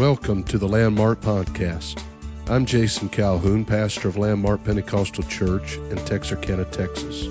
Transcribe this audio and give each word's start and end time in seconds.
Welcome 0.00 0.44
to 0.44 0.56
the 0.56 0.66
Landmark 0.66 1.20
Podcast. 1.20 2.02
I'm 2.48 2.64
Jason 2.64 3.10
Calhoun, 3.10 3.66
pastor 3.66 4.08
of 4.08 4.16
Landmark 4.16 4.64
Pentecostal 4.64 5.24
Church 5.24 5.76
in 5.76 5.96
Texarkana, 6.06 6.64
Texas. 6.64 7.26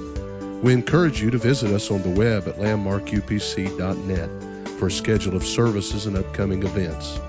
We 0.61 0.73
encourage 0.73 1.20
you 1.20 1.32
to 1.32 1.39
visit 1.39 1.71
us 1.71 1.89
on 1.89 2.04
the 2.04 2.11
web 2.11 2.47
at 2.47 2.57
landmarkupc.net 2.57 4.68
for 4.77 4.86
a 4.86 4.91
schedule 4.91 5.36
of 5.36 5.47
services 5.47 6.05
and 6.05 6.16
upcoming 6.16 6.61
events. 6.61 7.20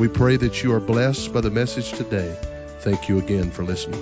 We 0.00 0.08
pray 0.08 0.38
that 0.38 0.62
you 0.62 0.72
are 0.72 0.80
blessed 0.80 1.30
by 1.30 1.42
the 1.42 1.50
message 1.50 1.92
today. 1.92 2.34
Thank 2.80 3.10
you 3.10 3.18
again 3.18 3.50
for 3.50 3.64
listening. 3.64 4.00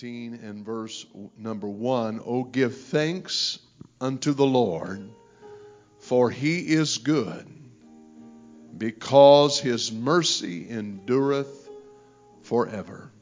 Psalms 0.00 0.30
118 0.30 0.48
and 0.48 0.64
verse 0.64 1.04
number 1.36 1.68
1 1.68 2.22
Oh, 2.24 2.44
give 2.44 2.74
thanks 2.74 3.58
unto 4.00 4.32
the 4.32 4.46
Lord, 4.46 5.10
for 5.98 6.30
he 6.30 6.60
is 6.60 6.96
good, 6.96 7.46
because 8.78 9.60
his 9.60 9.92
mercy 9.92 10.70
endureth 10.70 11.68
forever. 12.40 13.12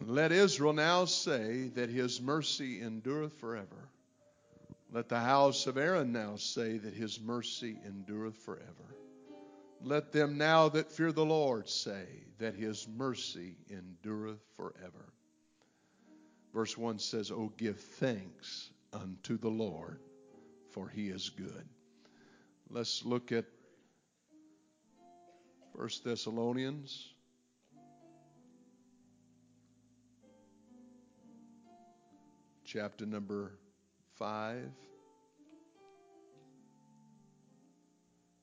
Let 0.00 0.32
Israel 0.32 0.72
now 0.72 1.04
say 1.04 1.68
that 1.74 1.90
his 1.90 2.22
mercy 2.22 2.80
endureth 2.80 3.34
forever. 3.34 3.90
Let 4.90 5.10
the 5.10 5.20
house 5.20 5.66
of 5.66 5.76
Aaron 5.76 6.10
now 6.10 6.36
say 6.36 6.78
that 6.78 6.94
his 6.94 7.20
mercy 7.20 7.76
endureth 7.84 8.36
forever. 8.36 8.94
Let 9.82 10.10
them 10.10 10.38
now 10.38 10.70
that 10.70 10.90
fear 10.90 11.12
the 11.12 11.26
Lord 11.26 11.68
say 11.68 12.06
that 12.38 12.54
his 12.54 12.88
mercy 12.88 13.56
endureth 13.70 14.40
forever. 14.56 15.12
Verse 16.58 16.76
1 16.76 16.98
says, 16.98 17.30
Oh, 17.30 17.52
give 17.56 17.78
thanks 17.78 18.70
unto 18.92 19.38
the 19.38 19.48
Lord, 19.48 20.00
for 20.72 20.88
he 20.88 21.06
is 21.06 21.28
good. 21.28 21.68
Let's 22.68 23.04
look 23.04 23.30
at 23.30 23.44
1 25.74 25.88
Thessalonians. 26.04 27.10
Chapter 32.64 33.06
number 33.06 33.52
5. 34.16 34.68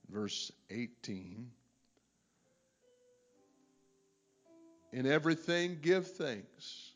verse 0.10 0.54
18. 0.70 1.52
In 4.94 5.06
everything, 5.06 5.80
give 5.82 6.08
thanks. 6.08 6.95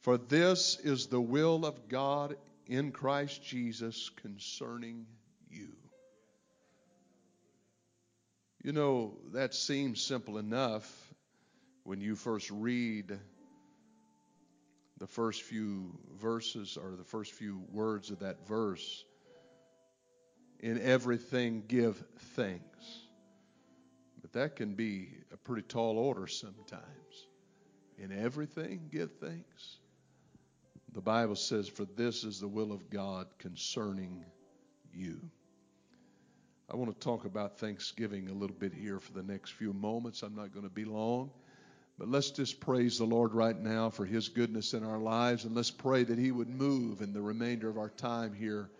For 0.00 0.16
this 0.16 0.78
is 0.82 1.06
the 1.06 1.20
will 1.20 1.66
of 1.66 1.88
God 1.88 2.36
in 2.66 2.90
Christ 2.90 3.42
Jesus 3.42 4.10
concerning 4.16 5.06
you. 5.50 5.68
You 8.62 8.72
know, 8.72 9.18
that 9.32 9.54
seems 9.54 10.02
simple 10.02 10.38
enough 10.38 10.90
when 11.84 12.00
you 12.00 12.14
first 12.14 12.50
read 12.50 13.18
the 14.98 15.06
first 15.06 15.42
few 15.42 15.98
verses 16.20 16.76
or 16.76 16.94
the 16.96 17.04
first 17.04 17.32
few 17.32 17.62
words 17.72 18.10
of 18.10 18.20
that 18.20 18.46
verse 18.46 19.04
in 20.60 20.80
everything 20.80 21.64
give 21.66 22.02
thanks. 22.36 23.06
But 24.20 24.32
that 24.34 24.56
can 24.56 24.74
be 24.74 25.08
a 25.32 25.36
pretty 25.36 25.62
tall 25.62 25.98
order 25.98 26.26
sometimes. 26.26 26.84
In 27.98 28.12
everything 28.12 28.88
give 28.90 29.10
thanks. 29.20 29.79
The 30.92 31.00
Bible 31.00 31.36
says, 31.36 31.68
For 31.68 31.84
this 31.84 32.24
is 32.24 32.40
the 32.40 32.48
will 32.48 32.72
of 32.72 32.90
God 32.90 33.26
concerning 33.38 34.24
you. 34.92 35.20
I 36.72 36.76
want 36.76 36.92
to 36.92 37.04
talk 37.04 37.24
about 37.24 37.58
Thanksgiving 37.58 38.28
a 38.28 38.32
little 38.32 38.56
bit 38.56 38.72
here 38.72 39.00
for 39.00 39.12
the 39.12 39.22
next 39.22 39.52
few 39.52 39.72
moments. 39.72 40.22
I'm 40.22 40.36
not 40.36 40.52
going 40.52 40.66
to 40.66 40.72
be 40.72 40.84
long. 40.84 41.30
But 41.98 42.08
let's 42.08 42.30
just 42.30 42.60
praise 42.60 42.96
the 42.96 43.04
Lord 43.04 43.34
right 43.34 43.58
now 43.58 43.90
for 43.90 44.06
His 44.06 44.28
goodness 44.28 44.72
in 44.72 44.82
our 44.84 44.98
lives, 44.98 45.44
and 45.44 45.54
let's 45.54 45.70
pray 45.70 46.02
that 46.02 46.18
He 46.18 46.30
would 46.30 46.48
move 46.48 47.02
in 47.02 47.12
the 47.12 47.20
remainder 47.20 47.68
of 47.68 47.76
our 47.76 47.90
time 47.90 48.32
here 48.32 48.70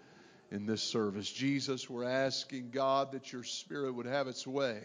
in 0.51 0.65
this 0.65 0.83
service. 0.83 1.31
Jesus, 1.31 1.91
we're 1.91 2.09
asking 2.09 2.71
God 2.71 3.13
that 3.13 3.33
your 3.33 3.45
Spirit 3.45 3.95
would 3.95 4.07
have 4.07 4.27
its 4.27 4.47
way. 4.47 4.81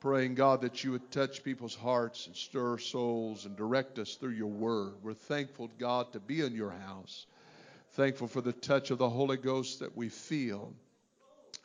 Praying, 0.00 0.36
God, 0.36 0.60
that 0.60 0.84
you 0.84 0.92
would 0.92 1.10
touch 1.10 1.42
people's 1.42 1.74
hearts 1.74 2.28
and 2.28 2.36
stir 2.36 2.78
souls 2.78 3.46
and 3.46 3.56
direct 3.56 3.98
us 3.98 4.14
through 4.14 4.30
your 4.30 4.46
word. 4.46 4.94
We're 5.02 5.14
thankful, 5.14 5.68
God, 5.78 6.12
to 6.12 6.20
be 6.20 6.40
in 6.40 6.54
your 6.54 6.70
house. 6.70 7.26
Thankful 7.94 8.28
for 8.28 8.40
the 8.40 8.52
touch 8.52 8.92
of 8.92 8.98
the 8.98 9.08
Holy 9.08 9.36
Ghost 9.36 9.80
that 9.80 9.96
we 9.96 10.08
feel. 10.08 10.72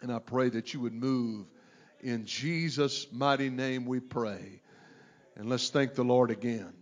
And 0.01 0.11
I 0.11 0.17
pray 0.17 0.49
that 0.49 0.73
you 0.73 0.79
would 0.79 0.93
move. 0.93 1.45
In 2.01 2.25
Jesus' 2.25 3.05
mighty 3.11 3.51
name 3.51 3.85
we 3.85 3.99
pray. 3.99 4.61
And 5.35 5.47
let's 5.47 5.69
thank 5.69 5.93
the 5.93 6.03
Lord 6.03 6.31
again. 6.31 6.73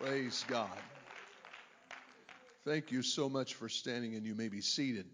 Praise 0.00 0.44
God. 0.48 0.68
Thank 2.64 2.90
you 2.90 3.02
so 3.02 3.28
much 3.28 3.54
for 3.54 3.68
standing, 3.68 4.14
and 4.14 4.24
you 4.24 4.34
may 4.34 4.48
be 4.48 4.60
seated. 4.60 5.06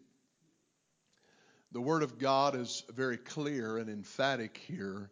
The 1.72 1.80
Word 1.80 2.02
of 2.02 2.18
God 2.18 2.54
is 2.54 2.82
very 2.94 3.18
clear 3.18 3.76
and 3.76 3.90
emphatic 3.90 4.56
here 4.66 5.10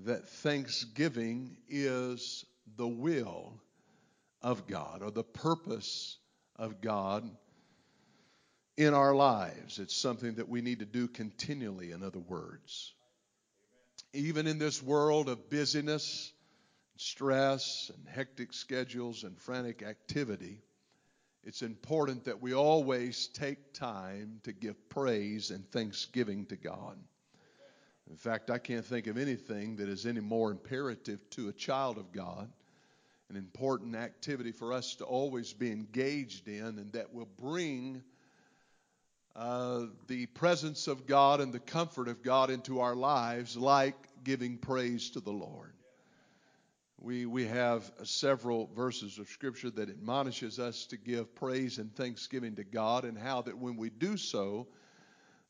that 0.00 0.28
thanksgiving 0.28 1.56
is 1.68 2.44
the 2.76 2.88
will 2.88 3.60
of 4.42 4.66
God 4.66 5.02
or 5.02 5.10
the 5.10 5.24
purpose 5.24 6.18
of 6.56 6.80
God 6.80 7.28
in 8.76 8.94
our 8.94 9.14
lives. 9.14 9.78
It's 9.78 9.94
something 9.94 10.34
that 10.34 10.48
we 10.48 10.62
need 10.62 10.80
to 10.80 10.86
do 10.86 11.08
continually, 11.08 11.92
in 11.92 12.02
other 12.02 12.20
words. 12.20 12.92
Even 14.12 14.46
in 14.46 14.58
this 14.58 14.82
world 14.82 15.28
of 15.28 15.50
busyness, 15.50 16.32
stress 16.96 17.90
and 17.94 18.08
hectic 18.08 18.52
schedules 18.52 19.22
and 19.24 19.38
frantic 19.38 19.82
activity, 19.82 20.60
it's 21.48 21.62
important 21.62 22.26
that 22.26 22.42
we 22.42 22.52
always 22.52 23.28
take 23.28 23.72
time 23.72 24.38
to 24.42 24.52
give 24.52 24.86
praise 24.90 25.50
and 25.50 25.66
thanksgiving 25.70 26.44
to 26.44 26.56
God. 26.56 26.98
In 28.10 28.16
fact, 28.18 28.50
I 28.50 28.58
can't 28.58 28.84
think 28.84 29.06
of 29.06 29.16
anything 29.16 29.74
that 29.76 29.88
is 29.88 30.04
any 30.04 30.20
more 30.20 30.50
imperative 30.50 31.20
to 31.30 31.48
a 31.48 31.52
child 31.54 31.96
of 31.96 32.12
God, 32.12 32.50
an 33.30 33.36
important 33.36 33.96
activity 33.96 34.52
for 34.52 34.74
us 34.74 34.94
to 34.96 35.04
always 35.04 35.54
be 35.54 35.72
engaged 35.72 36.48
in, 36.48 36.66
and 36.66 36.92
that 36.92 37.14
will 37.14 37.30
bring 37.40 38.02
uh, 39.34 39.84
the 40.06 40.26
presence 40.26 40.86
of 40.86 41.06
God 41.06 41.40
and 41.40 41.50
the 41.50 41.60
comfort 41.60 42.08
of 42.08 42.22
God 42.22 42.50
into 42.50 42.80
our 42.80 42.94
lives, 42.94 43.56
like 43.56 43.96
giving 44.22 44.58
praise 44.58 45.08
to 45.10 45.20
the 45.20 45.32
Lord. 45.32 45.72
We, 47.00 47.26
we 47.26 47.46
have 47.46 47.90
several 48.02 48.68
verses 48.74 49.18
of 49.18 49.28
Scripture 49.28 49.70
that 49.70 49.88
admonishes 49.88 50.58
us 50.58 50.86
to 50.86 50.96
give 50.96 51.32
praise 51.36 51.78
and 51.78 51.94
thanksgiving 51.94 52.56
to 52.56 52.64
God, 52.64 53.04
and 53.04 53.16
how 53.16 53.42
that 53.42 53.56
when 53.56 53.76
we 53.76 53.88
do 53.88 54.16
so, 54.16 54.66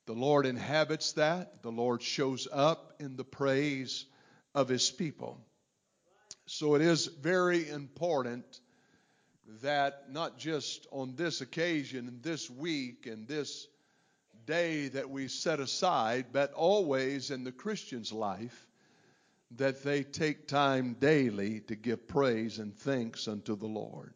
the 0.05 0.13
Lord 0.13 0.45
inhabits 0.45 1.13
that. 1.13 1.63
The 1.63 1.73
Lord 1.73 2.03
shows 2.03 2.49
up 2.53 2.93
in 3.01 3.17
the 3.17 3.25
praise 3.25 4.05
of 4.55 4.69
His 4.69 4.91
people. 4.91 5.39
So 6.45 6.75
it 6.75 6.83
is 6.83 7.07
very 7.07 7.67
important 7.69 8.45
that 9.63 10.13
not 10.13 10.39
just 10.39 10.87
on 10.93 11.15
this 11.17 11.41
occasion 11.41 12.09
and 12.09 12.23
this 12.23 12.51
week 12.51 13.07
and 13.07 13.27
this 13.27 13.67
day 14.47 14.89
that 14.89 15.09
we 15.09 15.29
set 15.29 15.61
aside, 15.61 16.27
but 16.31 16.53
always 16.53 17.31
in 17.31 17.45
the 17.45 17.53
Christian's 17.53 18.13
life, 18.13 18.67
that 19.57 19.83
they 19.83 20.03
take 20.03 20.47
time 20.47 20.97
daily 21.01 21.61
to 21.61 21.75
give 21.75 22.07
praise 22.07 22.59
and 22.59 22.75
thanks 22.75 23.29
unto 23.29 23.57
the 23.57 23.67
Lord. 23.67 24.13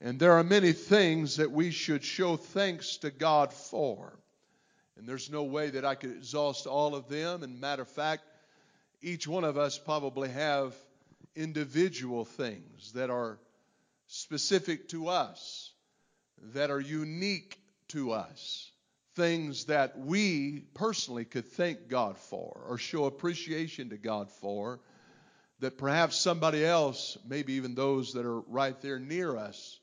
And 0.00 0.18
there 0.18 0.32
are 0.32 0.44
many 0.44 0.72
things 0.72 1.36
that 1.36 1.50
we 1.50 1.70
should 1.70 2.04
show 2.04 2.36
thanks 2.36 2.98
to 2.98 3.10
God 3.10 3.52
for. 3.52 4.18
And 4.96 5.08
there's 5.08 5.30
no 5.30 5.44
way 5.44 5.70
that 5.70 5.84
I 5.84 5.94
could 5.94 6.10
exhaust 6.10 6.66
all 6.66 6.94
of 6.94 7.08
them. 7.08 7.42
And 7.42 7.60
matter 7.60 7.82
of 7.82 7.88
fact, 7.88 8.22
each 9.02 9.26
one 9.26 9.44
of 9.44 9.58
us 9.58 9.78
probably 9.78 10.30
have 10.30 10.74
individual 11.36 12.24
things 12.24 12.92
that 12.92 13.10
are 13.10 13.38
specific 14.06 14.88
to 14.90 15.08
us, 15.08 15.72
that 16.54 16.70
are 16.70 16.80
unique 16.80 17.58
to 17.88 18.12
us 18.12 18.70
things 19.14 19.66
that 19.66 19.98
we 19.98 20.64
personally 20.74 21.24
could 21.24 21.46
thank 21.52 21.88
God 21.88 22.18
for 22.18 22.60
or 22.68 22.78
show 22.78 23.04
appreciation 23.04 23.90
to 23.90 23.96
God 23.96 24.30
for 24.30 24.80
that 25.60 25.78
perhaps 25.78 26.16
somebody 26.16 26.64
else, 26.64 27.16
maybe 27.26 27.54
even 27.54 27.74
those 27.74 28.14
that 28.14 28.26
are 28.26 28.40
right 28.40 28.80
there 28.82 28.98
near 28.98 29.36
us, 29.36 29.78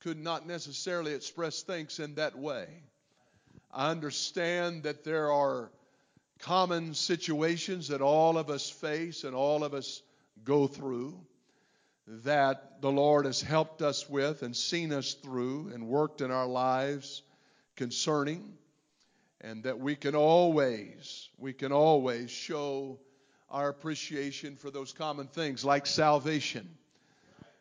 could 0.00 0.18
not 0.18 0.46
necessarily 0.46 1.14
express 1.14 1.62
thanks 1.62 1.98
in 1.98 2.16
that 2.16 2.36
way. 2.36 2.66
I 3.72 3.90
understand 3.90 4.82
that 4.82 5.04
there 5.04 5.30
are 5.30 5.70
common 6.40 6.94
situations 6.94 7.88
that 7.88 8.00
all 8.00 8.36
of 8.36 8.50
us 8.50 8.68
face 8.68 9.24
and 9.24 9.34
all 9.34 9.64
of 9.64 9.74
us 9.74 10.02
go 10.44 10.66
through 10.66 11.18
that 12.08 12.80
the 12.82 12.90
Lord 12.90 13.26
has 13.26 13.40
helped 13.40 13.82
us 13.82 14.08
with 14.08 14.42
and 14.42 14.54
seen 14.54 14.92
us 14.92 15.14
through 15.14 15.70
and 15.74 15.88
worked 15.88 16.20
in 16.20 16.30
our 16.30 16.46
lives 16.46 17.22
concerning 17.76 18.54
and 19.40 19.62
that 19.64 19.78
we 19.78 19.94
can 19.94 20.14
always 20.14 21.28
we 21.38 21.52
can 21.52 21.72
always 21.72 22.30
show 22.30 22.98
our 23.50 23.68
appreciation 23.68 24.56
for 24.56 24.70
those 24.70 24.92
common 24.92 25.28
things 25.28 25.64
like 25.64 25.86
salvation. 25.86 26.68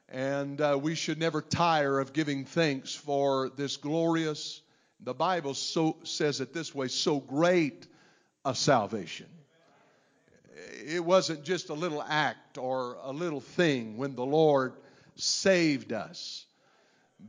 And 0.09 0.59
uh, 0.61 0.79
we 0.81 0.95
should 0.95 1.19
never 1.19 1.41
tire 1.41 1.99
of 1.99 2.13
giving 2.13 2.45
thanks 2.45 2.95
for 2.95 3.49
this 3.49 3.77
glorious 3.77 4.61
the 5.01 5.13
bible 5.13 5.53
so 5.53 5.97
says 6.03 6.39
it 6.39 6.53
this 6.53 6.73
way 6.73 6.87
so 6.87 7.19
great 7.19 7.85
a 8.45 8.55
salvation. 8.55 9.27
It 10.85 11.03
wasn't 11.03 11.43
just 11.43 11.69
a 11.69 11.73
little 11.73 12.01
act 12.01 12.57
or 12.57 12.97
a 13.03 13.11
little 13.11 13.41
thing 13.41 13.97
when 13.97 14.15
the 14.15 14.25
lord 14.25 14.73
saved 15.15 15.91
us 15.91 16.45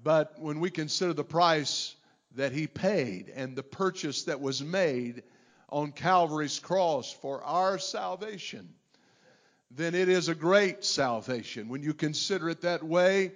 but 0.03 0.35
when 0.39 0.61
we 0.61 0.71
consider 0.71 1.13
the 1.13 1.25
price 1.25 1.95
that 2.37 2.53
he 2.53 2.67
paid 2.67 3.33
and 3.35 3.57
the 3.57 3.63
purchase 3.63 4.25
that 4.25 4.41
was 4.41 4.63
made 4.63 5.23
on 5.69 5.91
Calvary's 5.93 6.59
cross 6.59 7.13
for 7.13 7.43
our 7.43 7.79
salvation, 7.79 8.69
then 9.71 9.95
it 9.95 10.09
is 10.09 10.29
a 10.29 10.35
great 10.35 10.85
salvation. 10.85 11.69
When 11.69 11.83
you 11.83 11.93
consider 11.93 12.49
it 12.49 12.63
that 12.63 12.85
way, 12.85 13.33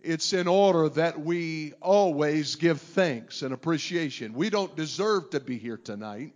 it's 0.00 0.32
in 0.32 0.48
order 0.48 0.88
that 0.90 1.20
we 1.20 1.74
always 1.80 2.56
give 2.56 2.80
thanks 2.80 3.42
and 3.42 3.54
appreciation. 3.54 4.34
We 4.34 4.50
don't 4.50 4.74
deserve 4.74 5.30
to 5.30 5.40
be 5.40 5.58
here 5.58 5.76
tonight, 5.76 6.32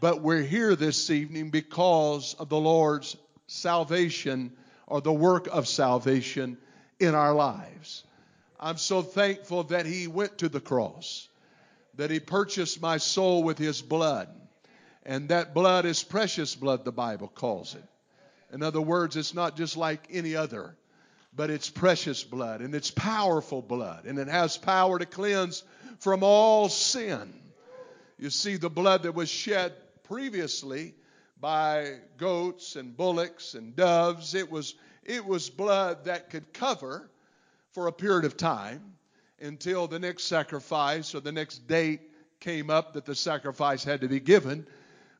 but 0.00 0.22
we're 0.22 0.42
here 0.42 0.74
this 0.74 1.10
evening 1.10 1.50
because 1.50 2.34
of 2.38 2.48
the 2.48 2.58
Lord's 2.58 3.16
salvation 3.46 4.52
or 4.86 5.00
the 5.00 5.12
work 5.12 5.46
of 5.46 5.68
salvation 5.68 6.58
in 6.98 7.14
our 7.14 7.32
lives. 7.32 8.04
I'm 8.60 8.76
so 8.76 9.00
thankful 9.00 9.64
that 9.64 9.86
He 9.86 10.06
went 10.06 10.38
to 10.38 10.50
the 10.50 10.60
cross, 10.60 11.28
that 11.94 12.10
He 12.10 12.20
purchased 12.20 12.80
my 12.80 12.98
soul 12.98 13.42
with 13.42 13.56
His 13.56 13.80
blood. 13.80 14.28
And 15.04 15.30
that 15.30 15.54
blood 15.54 15.86
is 15.86 16.04
precious 16.04 16.54
blood, 16.54 16.84
the 16.84 16.92
Bible 16.92 17.28
calls 17.28 17.74
it. 17.74 17.84
In 18.52 18.62
other 18.62 18.82
words, 18.82 19.16
it's 19.16 19.32
not 19.32 19.56
just 19.56 19.78
like 19.78 20.06
any 20.10 20.36
other, 20.36 20.76
but 21.34 21.48
it's 21.48 21.70
precious 21.70 22.22
blood 22.22 22.60
and 22.60 22.74
it's 22.74 22.90
powerful 22.90 23.62
blood 23.62 24.04
and 24.04 24.18
it 24.18 24.28
has 24.28 24.58
power 24.58 24.98
to 24.98 25.06
cleanse 25.06 25.62
from 26.00 26.22
all 26.22 26.68
sin. 26.68 27.32
You 28.18 28.28
see, 28.28 28.56
the 28.56 28.68
blood 28.68 29.04
that 29.04 29.14
was 29.14 29.30
shed 29.30 29.72
previously 30.02 30.94
by 31.40 31.94
goats 32.18 32.76
and 32.76 32.94
bullocks 32.94 33.54
and 33.54 33.74
doves, 33.74 34.34
it 34.34 34.50
was, 34.50 34.74
it 35.04 35.24
was 35.24 35.48
blood 35.48 36.04
that 36.04 36.28
could 36.28 36.52
cover 36.52 37.08
for 37.72 37.86
a 37.86 37.92
period 37.92 38.24
of 38.24 38.36
time 38.36 38.82
until 39.40 39.86
the 39.86 39.98
next 39.98 40.24
sacrifice 40.24 41.14
or 41.14 41.20
the 41.20 41.32
next 41.32 41.66
date 41.66 42.00
came 42.40 42.70
up 42.70 42.94
that 42.94 43.04
the 43.04 43.14
sacrifice 43.14 43.84
had 43.84 44.00
to 44.00 44.08
be 44.08 44.20
given. 44.20 44.66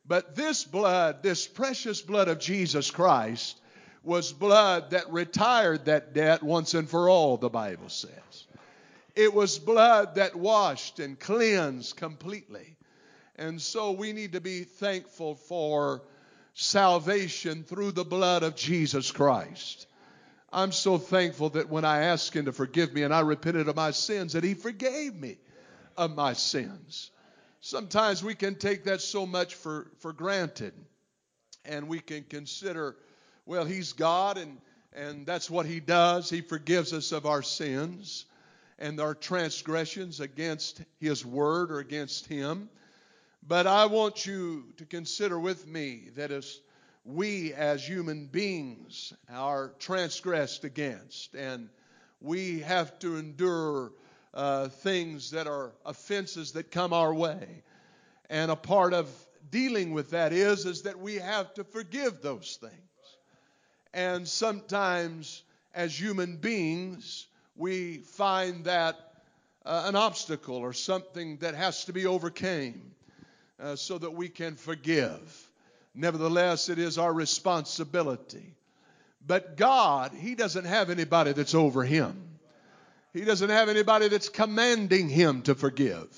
But 0.06 0.34
this 0.34 0.64
blood, 0.64 1.22
this 1.22 1.46
precious 1.46 2.02
blood 2.02 2.28
of 2.28 2.40
Jesus 2.40 2.90
Christ, 2.90 3.60
was 4.02 4.32
blood 4.32 4.90
that 4.90 5.12
retired 5.12 5.84
that 5.84 6.14
debt 6.14 6.42
once 6.42 6.74
and 6.74 6.88
for 6.88 7.08
all, 7.08 7.36
the 7.36 7.50
Bible 7.50 7.88
says. 7.88 8.46
It 9.14 9.34
was 9.34 9.58
blood 9.58 10.14
that 10.14 10.36
washed 10.36 11.00
and 11.00 11.18
cleansed 11.18 11.96
completely. 11.96 12.76
And 13.36 13.60
so 13.60 13.92
we 13.92 14.12
need 14.12 14.32
to 14.32 14.40
be 14.40 14.64
thankful 14.64 15.34
for 15.34 16.02
salvation 16.54 17.64
through 17.64 17.92
the 17.92 18.04
blood 18.04 18.42
of 18.42 18.56
Jesus 18.56 19.10
Christ. 19.10 19.86
I'm 20.52 20.72
so 20.72 20.98
thankful 20.98 21.50
that 21.50 21.68
when 21.68 21.84
I 21.84 22.02
asked 22.04 22.34
Him 22.34 22.46
to 22.46 22.52
forgive 22.52 22.92
me 22.92 23.02
and 23.02 23.14
I 23.14 23.20
repented 23.20 23.68
of 23.68 23.76
my 23.76 23.92
sins, 23.92 24.32
that 24.32 24.44
He 24.44 24.54
forgave 24.54 25.14
me 25.14 25.36
of 25.96 26.14
my 26.14 26.32
sins. 26.32 27.10
Sometimes 27.60 28.24
we 28.24 28.34
can 28.34 28.54
take 28.56 28.84
that 28.84 29.00
so 29.00 29.26
much 29.26 29.54
for, 29.54 29.86
for 29.98 30.12
granted 30.12 30.72
and 31.64 31.88
we 31.88 32.00
can 32.00 32.24
consider, 32.24 32.96
well, 33.46 33.64
He's 33.64 33.92
God 33.92 34.38
and, 34.38 34.58
and 34.92 35.26
that's 35.26 35.48
what 35.48 35.66
He 35.66 35.78
does. 35.78 36.28
He 36.28 36.40
forgives 36.40 36.92
us 36.92 37.12
of 37.12 37.26
our 37.26 37.42
sins 37.42 38.24
and 38.78 38.98
our 38.98 39.14
transgressions 39.14 40.20
against 40.20 40.82
His 40.98 41.24
Word 41.24 41.70
or 41.70 41.78
against 41.78 42.26
Him. 42.26 42.70
But 43.46 43.66
I 43.66 43.86
want 43.86 44.26
you 44.26 44.64
to 44.78 44.84
consider 44.84 45.38
with 45.38 45.66
me 45.66 46.08
that 46.16 46.30
as 46.30 46.60
we 47.14 47.52
as 47.54 47.86
human 47.86 48.26
beings 48.26 49.12
are 49.32 49.72
transgressed 49.78 50.64
against, 50.64 51.34
and 51.34 51.68
we 52.20 52.60
have 52.60 52.98
to 53.00 53.16
endure 53.16 53.92
uh, 54.32 54.68
things 54.68 55.32
that 55.32 55.46
are 55.46 55.72
offenses 55.84 56.52
that 56.52 56.70
come 56.70 56.92
our 56.92 57.12
way. 57.12 57.62
And 58.28 58.50
a 58.50 58.56
part 58.56 58.94
of 58.94 59.08
dealing 59.50 59.92
with 59.92 60.10
that 60.10 60.32
is 60.32 60.66
is 60.66 60.82
that 60.82 60.98
we 60.98 61.16
have 61.16 61.52
to 61.54 61.64
forgive 61.64 62.22
those 62.22 62.58
things. 62.60 62.74
And 63.92 64.26
sometimes, 64.28 65.42
as 65.74 65.98
human 65.98 66.36
beings, 66.36 67.26
we 67.56 67.98
find 67.98 68.64
that 68.66 68.96
uh, 69.66 69.84
an 69.86 69.96
obstacle 69.96 70.56
or 70.56 70.72
something 70.72 71.38
that 71.38 71.54
has 71.54 71.84
to 71.86 71.92
be 71.92 72.06
overcame 72.06 72.92
uh, 73.60 73.76
so 73.76 73.98
that 73.98 74.12
we 74.12 74.28
can 74.28 74.54
forgive. 74.54 75.49
Nevertheless, 75.94 76.68
it 76.68 76.78
is 76.78 76.98
our 76.98 77.12
responsibility. 77.12 78.54
But 79.26 79.56
God, 79.56 80.12
He 80.12 80.34
doesn't 80.34 80.64
have 80.64 80.90
anybody 80.90 81.32
that's 81.32 81.54
over 81.54 81.82
Him. 81.84 82.16
He 83.12 83.22
doesn't 83.22 83.50
have 83.50 83.68
anybody 83.68 84.08
that's 84.08 84.28
commanding 84.28 85.08
Him 85.08 85.42
to 85.42 85.54
forgive. 85.54 86.08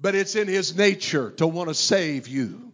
But 0.00 0.14
it's 0.14 0.34
in 0.34 0.48
His 0.48 0.76
nature 0.76 1.30
to 1.32 1.46
want 1.46 1.68
to 1.68 1.74
save 1.74 2.26
you. 2.26 2.72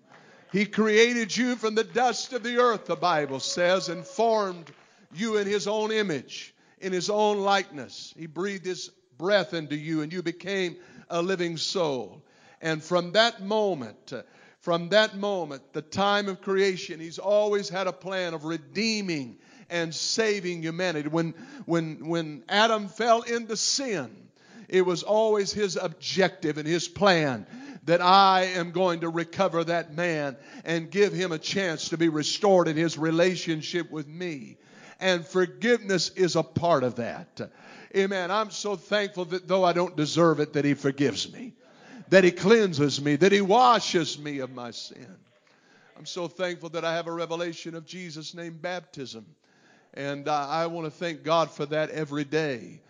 He 0.52 0.64
created 0.64 1.36
you 1.36 1.56
from 1.56 1.74
the 1.74 1.84
dust 1.84 2.32
of 2.32 2.42
the 2.42 2.58
earth, 2.58 2.86
the 2.86 2.96
Bible 2.96 3.40
says, 3.40 3.88
and 3.88 4.06
formed 4.06 4.70
you 5.14 5.36
in 5.36 5.46
His 5.46 5.66
own 5.66 5.92
image, 5.92 6.54
in 6.80 6.92
His 6.92 7.10
own 7.10 7.38
likeness. 7.38 8.14
He 8.16 8.26
breathed 8.26 8.64
His 8.64 8.90
breath 9.19 9.54
into 9.54 9.76
you, 9.76 10.02
and 10.02 10.12
you 10.12 10.22
became 10.22 10.76
a 11.10 11.20
living 11.20 11.56
soul. 11.56 12.22
And 12.60 12.82
from 12.82 13.12
that 13.12 13.42
moment, 13.42 14.12
from 14.66 14.88
that 14.88 15.16
moment, 15.16 15.62
the 15.74 15.80
time 15.80 16.28
of 16.28 16.40
creation, 16.40 16.98
he's 16.98 17.20
always 17.20 17.68
had 17.68 17.86
a 17.86 17.92
plan 17.92 18.34
of 18.34 18.44
redeeming 18.44 19.38
and 19.70 19.94
saving 19.94 20.60
humanity. 20.60 21.08
When, 21.08 21.34
when, 21.67 22.08
when 22.08 22.43
Adam 22.48 22.88
fell 22.88 23.22
into 23.22 23.56
sin, 23.56 24.10
it 24.69 24.82
was 24.82 25.05
always 25.05 25.52
his 25.52 25.76
objective 25.76 26.58
and 26.58 26.67
his 26.67 26.88
plan 26.88 27.46
that 27.84 28.02
I 28.02 28.46
am 28.56 28.72
going 28.72 29.02
to 29.02 29.08
recover 29.08 29.62
that 29.62 29.94
man 29.94 30.36
and 30.64 30.91
give 30.91 31.12
him 31.12 31.31
a 31.31 31.38
chance 31.38 31.91
to 31.91 31.96
be 31.96 32.08
restored 32.08 32.67
in 32.67 32.76
his 32.76 32.98
relationship 32.98 33.93
with 33.93 34.08
me. 34.08 34.56
And 34.98 35.24
forgiveness 35.24 36.08
is 36.08 36.34
a 36.34 36.43
part 36.43 36.82
of 36.82 36.96
that. 36.96 37.52
Amen. 37.94 38.32
I'm 38.32 38.50
so 38.50 38.74
thankful 38.74 39.26
that 39.26 39.46
though 39.46 39.62
I 39.62 39.74
don't 39.74 39.96
deserve 39.96 40.41
it, 40.41 40.55
that 40.55 40.64
he 40.64 40.74
forgives 40.74 41.32
me 41.32 41.55
that 42.08 42.25
He 42.25 42.31
cleanses 42.31 43.01
me, 43.01 43.17
that 43.17 43.32
He 43.32 43.41
washes 43.41 44.19
me 44.19 44.39
of 44.39 44.53
my 44.53 44.70
sin. 44.70 45.17
I'm 45.96 46.06
so 46.06 46.29
thankful 46.29 46.69
that 46.70 46.84
I 46.84 46.94
have 46.94 47.06
a 47.06 47.13
revelation 47.13 47.75
of 47.75 47.86
Jesus' 47.86 48.34
name 48.34 48.58
baptism. 48.60 49.25
And 49.94 50.29
uh, 50.29 50.46
I 50.48 50.67
want 50.67 50.86
to 50.86 50.91
thank 50.91 51.22
God 51.22 51.51
for 51.51 51.65
that 51.67 51.91
every 51.91 52.25
day. 52.25 52.81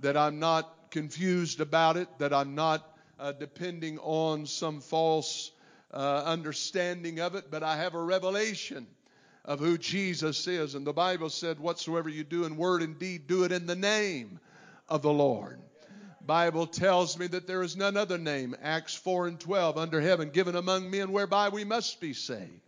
That 0.00 0.16
I'm 0.16 0.38
not 0.38 0.90
confused 0.90 1.60
about 1.60 1.96
it, 1.96 2.08
that 2.18 2.32
I'm 2.32 2.54
not 2.54 2.96
uh, 3.18 3.32
depending 3.32 3.98
on 3.98 4.46
some 4.46 4.80
false 4.80 5.50
uh, 5.92 6.22
understanding 6.24 7.20
of 7.20 7.34
it, 7.34 7.50
but 7.50 7.62
I 7.62 7.76
have 7.76 7.94
a 7.94 8.02
revelation 8.02 8.86
of 9.44 9.60
who 9.60 9.76
Jesus 9.76 10.46
is. 10.46 10.74
And 10.74 10.86
the 10.86 10.92
Bible 10.92 11.30
said, 11.30 11.60
Whatsoever 11.60 12.08
you 12.08 12.24
do 12.24 12.44
in 12.44 12.56
word 12.56 12.82
and 12.82 12.98
deed, 12.98 13.26
do 13.26 13.44
it 13.44 13.52
in 13.52 13.66
the 13.66 13.76
name 13.76 14.40
of 14.88 15.02
the 15.02 15.12
Lord. 15.12 15.60
Bible 16.26 16.66
tells 16.66 17.18
me 17.18 17.26
that 17.28 17.46
there 17.46 17.62
is 17.62 17.76
none 17.76 17.96
other 17.96 18.18
name, 18.18 18.56
Acts 18.62 18.94
4 18.94 19.26
and 19.28 19.38
12, 19.38 19.76
under 19.76 20.00
heaven 20.00 20.30
given 20.30 20.56
among 20.56 20.90
men 20.90 21.12
whereby 21.12 21.50
we 21.50 21.64
must 21.64 22.00
be 22.00 22.14
saved. 22.14 22.60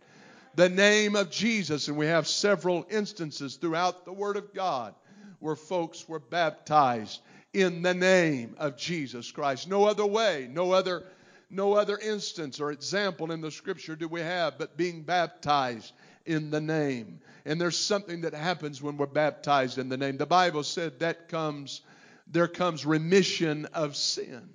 The 0.55 0.69
name 0.69 1.15
of 1.15 1.29
Jesus, 1.29 1.87
and 1.87 1.97
we 1.97 2.07
have 2.07 2.27
several 2.27 2.85
instances 2.89 3.55
throughout 3.55 4.05
the 4.05 4.13
Word 4.13 4.37
of 4.37 4.53
God 4.53 4.95
where 5.39 5.55
folks 5.55 6.07
were 6.07 6.19
baptized 6.19 7.21
in 7.53 7.81
the 7.81 7.93
name 7.93 8.55
of 8.57 8.77
Jesus 8.77 9.31
Christ. 9.31 9.67
No 9.67 9.85
other 9.85 10.05
way, 10.05 10.47
no 10.51 10.71
other, 10.71 11.03
no 11.49 11.73
other 11.73 11.97
instance 11.97 12.59
or 12.59 12.71
example 12.71 13.31
in 13.31 13.41
the 13.41 13.51
Scripture 13.51 13.95
do 13.95 14.07
we 14.07 14.21
have 14.21 14.57
but 14.57 14.77
being 14.77 15.03
baptized 15.03 15.93
in 16.25 16.49
the 16.51 16.61
name. 16.61 17.19
And 17.45 17.61
there's 17.61 17.77
something 17.77 18.21
that 18.21 18.33
happens 18.33 18.81
when 18.81 18.97
we're 18.97 19.05
baptized 19.05 19.77
in 19.77 19.89
the 19.89 19.97
name. 19.97 20.17
The 20.17 20.25
Bible 20.25 20.63
said 20.63 20.99
that 20.99 21.29
comes 21.29 21.81
there 22.31 22.47
comes 22.47 22.85
remission 22.85 23.65
of 23.73 23.95
sin. 23.95 24.49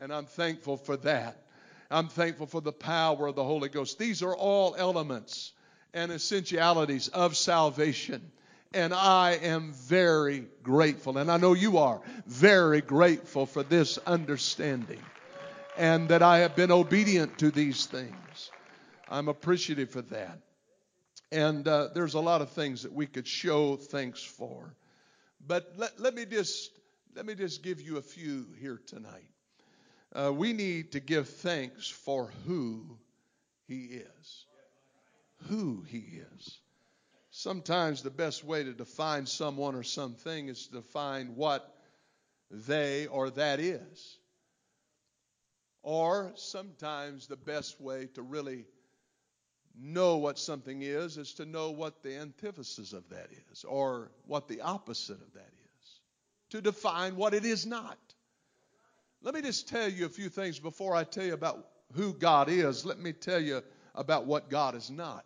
And 0.00 0.12
I'm 0.12 0.26
thankful 0.26 0.76
for 0.76 0.96
that. 0.98 1.42
I'm 1.90 2.08
thankful 2.08 2.46
for 2.46 2.60
the 2.60 2.72
power 2.72 3.28
of 3.28 3.34
the 3.34 3.44
Holy 3.44 3.68
Ghost. 3.68 3.98
These 3.98 4.22
are 4.22 4.34
all 4.34 4.74
elements 4.76 5.52
and 5.94 6.12
essentialities 6.12 7.08
of 7.08 7.36
salvation. 7.36 8.30
And 8.74 8.92
I 8.92 9.38
am 9.42 9.72
very 9.72 10.44
grateful, 10.62 11.16
and 11.16 11.30
I 11.30 11.38
know 11.38 11.54
you 11.54 11.78
are 11.78 12.02
very 12.26 12.82
grateful 12.82 13.46
for 13.46 13.62
this 13.62 13.96
understanding 14.06 15.00
and 15.78 16.08
that 16.08 16.22
I 16.22 16.38
have 16.38 16.54
been 16.54 16.72
obedient 16.72 17.38
to 17.38 17.50
these 17.50 17.86
things. 17.86 18.50
I'm 19.08 19.28
appreciative 19.28 19.90
for 19.90 20.02
that. 20.02 20.40
And 21.30 21.66
uh, 21.66 21.88
there's 21.94 22.14
a 22.14 22.20
lot 22.20 22.42
of 22.42 22.50
things 22.50 22.82
that 22.82 22.92
we 22.92 23.06
could 23.06 23.26
show 23.26 23.76
thanks 23.76 24.22
for. 24.22 24.74
But 25.46 25.72
let, 25.76 25.98
let, 26.00 26.14
me, 26.14 26.26
just, 26.26 26.77
let 27.18 27.26
me 27.26 27.34
just 27.34 27.64
give 27.64 27.80
you 27.80 27.96
a 27.96 28.02
few 28.02 28.46
here 28.60 28.80
tonight. 28.86 29.28
Uh, 30.14 30.32
we 30.32 30.52
need 30.52 30.92
to 30.92 31.00
give 31.00 31.28
thanks 31.28 31.88
for 31.88 32.30
who 32.46 32.96
He 33.66 33.86
is. 33.86 34.46
Who 35.48 35.82
He 35.88 36.20
is. 36.32 36.60
Sometimes 37.32 38.04
the 38.04 38.10
best 38.10 38.44
way 38.44 38.62
to 38.62 38.72
define 38.72 39.26
someone 39.26 39.74
or 39.74 39.82
something 39.82 40.46
is 40.46 40.68
to 40.68 40.74
define 40.74 41.34
what 41.34 41.68
they 42.52 43.08
or 43.08 43.30
that 43.30 43.58
is. 43.58 44.18
Or 45.82 46.30
sometimes 46.36 47.26
the 47.26 47.36
best 47.36 47.80
way 47.80 48.06
to 48.14 48.22
really 48.22 48.64
know 49.76 50.18
what 50.18 50.38
something 50.38 50.82
is 50.82 51.18
is 51.18 51.34
to 51.34 51.44
know 51.44 51.72
what 51.72 52.04
the 52.04 52.16
antithesis 52.16 52.92
of 52.92 53.08
that 53.08 53.30
is, 53.50 53.64
or 53.64 54.12
what 54.24 54.46
the 54.46 54.60
opposite 54.60 55.20
of 55.20 55.32
that 55.32 55.40
is, 55.40 55.57
to 56.50 56.60
define 56.60 57.16
what 57.16 57.34
it 57.34 57.44
is 57.44 57.66
not. 57.66 57.98
Let 59.22 59.34
me 59.34 59.42
just 59.42 59.68
tell 59.68 59.88
you 59.88 60.06
a 60.06 60.08
few 60.08 60.28
things 60.28 60.58
before 60.58 60.94
I 60.94 61.04
tell 61.04 61.24
you 61.24 61.34
about 61.34 61.66
who 61.94 62.12
God 62.12 62.48
is. 62.48 62.84
Let 62.84 62.98
me 62.98 63.12
tell 63.12 63.40
you 63.40 63.62
about 63.94 64.26
what 64.26 64.48
God 64.48 64.74
is 64.74 64.90
not. 64.90 65.24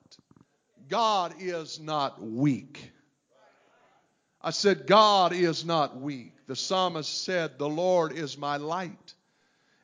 God 0.88 1.34
is 1.38 1.78
not 1.78 2.22
weak. 2.22 2.90
I 4.40 4.50
said, 4.50 4.86
God 4.86 5.32
is 5.32 5.64
not 5.64 6.00
weak. 6.00 6.32
The 6.46 6.56
psalmist 6.56 7.24
said, 7.24 7.58
The 7.58 7.68
Lord 7.68 8.12
is 8.12 8.36
my 8.36 8.56
light 8.56 9.14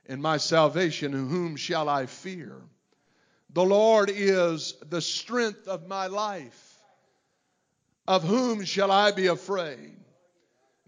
and 0.06 0.20
my 0.20 0.38
salvation, 0.38 1.12
whom 1.12 1.56
shall 1.56 1.88
I 1.88 2.06
fear? 2.06 2.56
The 3.50 3.64
Lord 3.64 4.10
is 4.12 4.74
the 4.88 5.00
strength 5.00 5.68
of 5.68 5.86
my 5.86 6.06
life. 6.06 6.64
Of 8.06 8.24
whom 8.24 8.64
shall 8.64 8.90
I 8.90 9.12
be 9.12 9.26
afraid? 9.26 9.96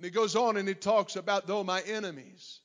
And 0.01 0.07
he 0.07 0.11
goes 0.11 0.35
on 0.35 0.57
and 0.57 0.67
he 0.67 0.73
talks 0.73 1.17
about, 1.17 1.47
though 1.47 1.63
my 1.63 1.83
enemies 1.83 2.61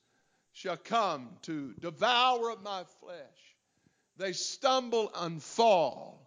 shall 0.53 0.77
come 0.77 1.27
to 1.41 1.73
devour 1.81 2.55
my 2.63 2.85
flesh, 3.01 3.55
they 4.15 4.31
stumble 4.31 5.11
and 5.13 5.43
fall 5.43 6.25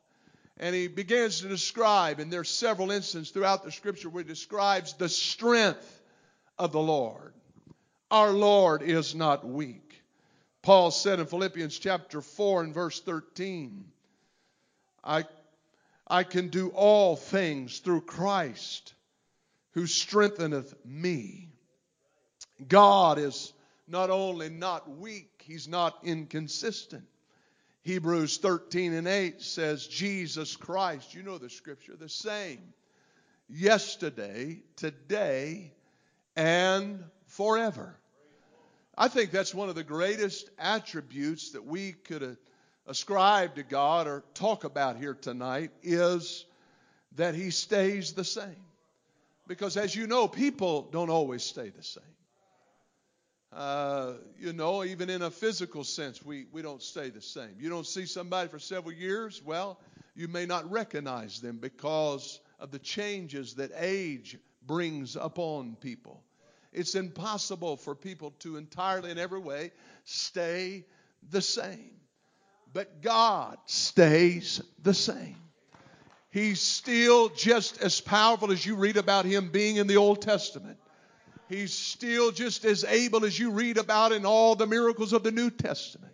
and 0.58 0.74
he 0.74 0.86
begins 0.86 1.40
to 1.40 1.48
describe, 1.48 2.20
and 2.20 2.30
there's 2.30 2.50
several 2.50 2.90
instances 2.90 3.32
throughout 3.32 3.64
the 3.64 3.72
scripture 3.72 4.10
where 4.10 4.22
he 4.22 4.28
describes 4.28 4.92
the 4.92 5.08
strength 5.08 6.02
of 6.58 6.72
the 6.72 6.80
Lord. 6.80 7.32
Our 8.10 8.32
Lord 8.32 8.82
is 8.82 9.14
not 9.14 9.46
weak. 9.46 10.02
Paul 10.60 10.90
said 10.90 11.20
in 11.20 11.26
Philippians 11.26 11.78
chapter 11.78 12.20
4 12.20 12.64
and 12.64 12.74
verse 12.74 13.00
13, 13.00 13.82
I, 15.02 15.24
I 16.06 16.24
can 16.24 16.48
do 16.48 16.68
all 16.68 17.16
things 17.16 17.78
through 17.78 18.02
Christ 18.02 18.92
who 19.72 19.86
strengtheneth 19.86 20.74
me. 20.84 21.48
God 22.66 23.18
is 23.18 23.52
not 23.86 24.10
only 24.10 24.48
not 24.48 24.98
weak, 24.98 25.42
he's 25.44 25.68
not 25.68 25.98
inconsistent. 26.02 27.04
Hebrews 27.82 28.38
13 28.38 28.92
and 28.92 29.08
8 29.08 29.40
says, 29.40 29.86
Jesus 29.86 30.56
Christ, 30.56 31.14
you 31.14 31.22
know 31.22 31.38
the 31.38 31.48
scripture, 31.48 31.96
the 31.96 32.08
same 32.08 32.74
yesterday, 33.48 34.60
today, 34.76 35.72
and 36.36 37.02
forever. 37.26 37.96
I 38.96 39.08
think 39.08 39.30
that's 39.30 39.54
one 39.54 39.68
of 39.68 39.74
the 39.74 39.84
greatest 39.84 40.50
attributes 40.58 41.52
that 41.52 41.64
we 41.64 41.92
could 41.92 42.36
ascribe 42.86 43.54
to 43.54 43.62
God 43.62 44.06
or 44.06 44.24
talk 44.34 44.64
about 44.64 44.96
here 44.96 45.14
tonight 45.14 45.70
is 45.82 46.44
that 47.16 47.34
He 47.34 47.50
stays 47.50 48.12
the 48.12 48.24
same. 48.24 48.56
Because 49.48 49.78
as 49.78 49.96
you 49.96 50.06
know, 50.06 50.28
people 50.28 50.88
don't 50.92 51.10
always 51.10 51.42
stay 51.42 51.70
the 51.70 51.82
same. 51.82 52.04
Uh, 53.50 54.12
you 54.38 54.52
know, 54.52 54.84
even 54.84 55.08
in 55.08 55.22
a 55.22 55.30
physical 55.30 55.82
sense, 55.82 56.22
we, 56.22 56.44
we 56.52 56.60
don't 56.60 56.82
stay 56.82 57.08
the 57.08 57.22
same. 57.22 57.56
You 57.58 57.70
don't 57.70 57.86
see 57.86 58.04
somebody 58.04 58.50
for 58.50 58.58
several 58.58 58.92
years, 58.92 59.42
well, 59.42 59.80
you 60.14 60.28
may 60.28 60.44
not 60.44 60.70
recognize 60.70 61.40
them 61.40 61.56
because 61.56 62.40
of 62.60 62.70
the 62.70 62.78
changes 62.78 63.54
that 63.54 63.70
age 63.74 64.36
brings 64.66 65.16
upon 65.16 65.76
people. 65.80 66.22
It's 66.72 66.94
impossible 66.94 67.78
for 67.78 67.94
people 67.94 68.32
to 68.40 68.58
entirely, 68.58 69.10
in 69.10 69.18
every 69.18 69.40
way, 69.40 69.72
stay 70.04 70.84
the 71.30 71.40
same. 71.40 71.92
But 72.74 73.00
God 73.00 73.56
stays 73.64 74.60
the 74.82 74.92
same. 74.92 75.36
He's 76.38 76.60
still 76.60 77.30
just 77.30 77.82
as 77.82 78.00
powerful 78.00 78.52
as 78.52 78.64
you 78.64 78.76
read 78.76 78.96
about 78.96 79.24
him 79.24 79.48
being 79.50 79.74
in 79.74 79.88
the 79.88 79.96
Old 79.96 80.22
Testament. 80.22 80.78
He's 81.48 81.74
still 81.74 82.30
just 82.30 82.64
as 82.64 82.84
able 82.84 83.24
as 83.24 83.36
you 83.36 83.50
read 83.50 83.76
about 83.76 84.12
in 84.12 84.24
all 84.24 84.54
the 84.54 84.66
miracles 84.66 85.12
of 85.12 85.24
the 85.24 85.32
New 85.32 85.50
Testament. 85.50 86.12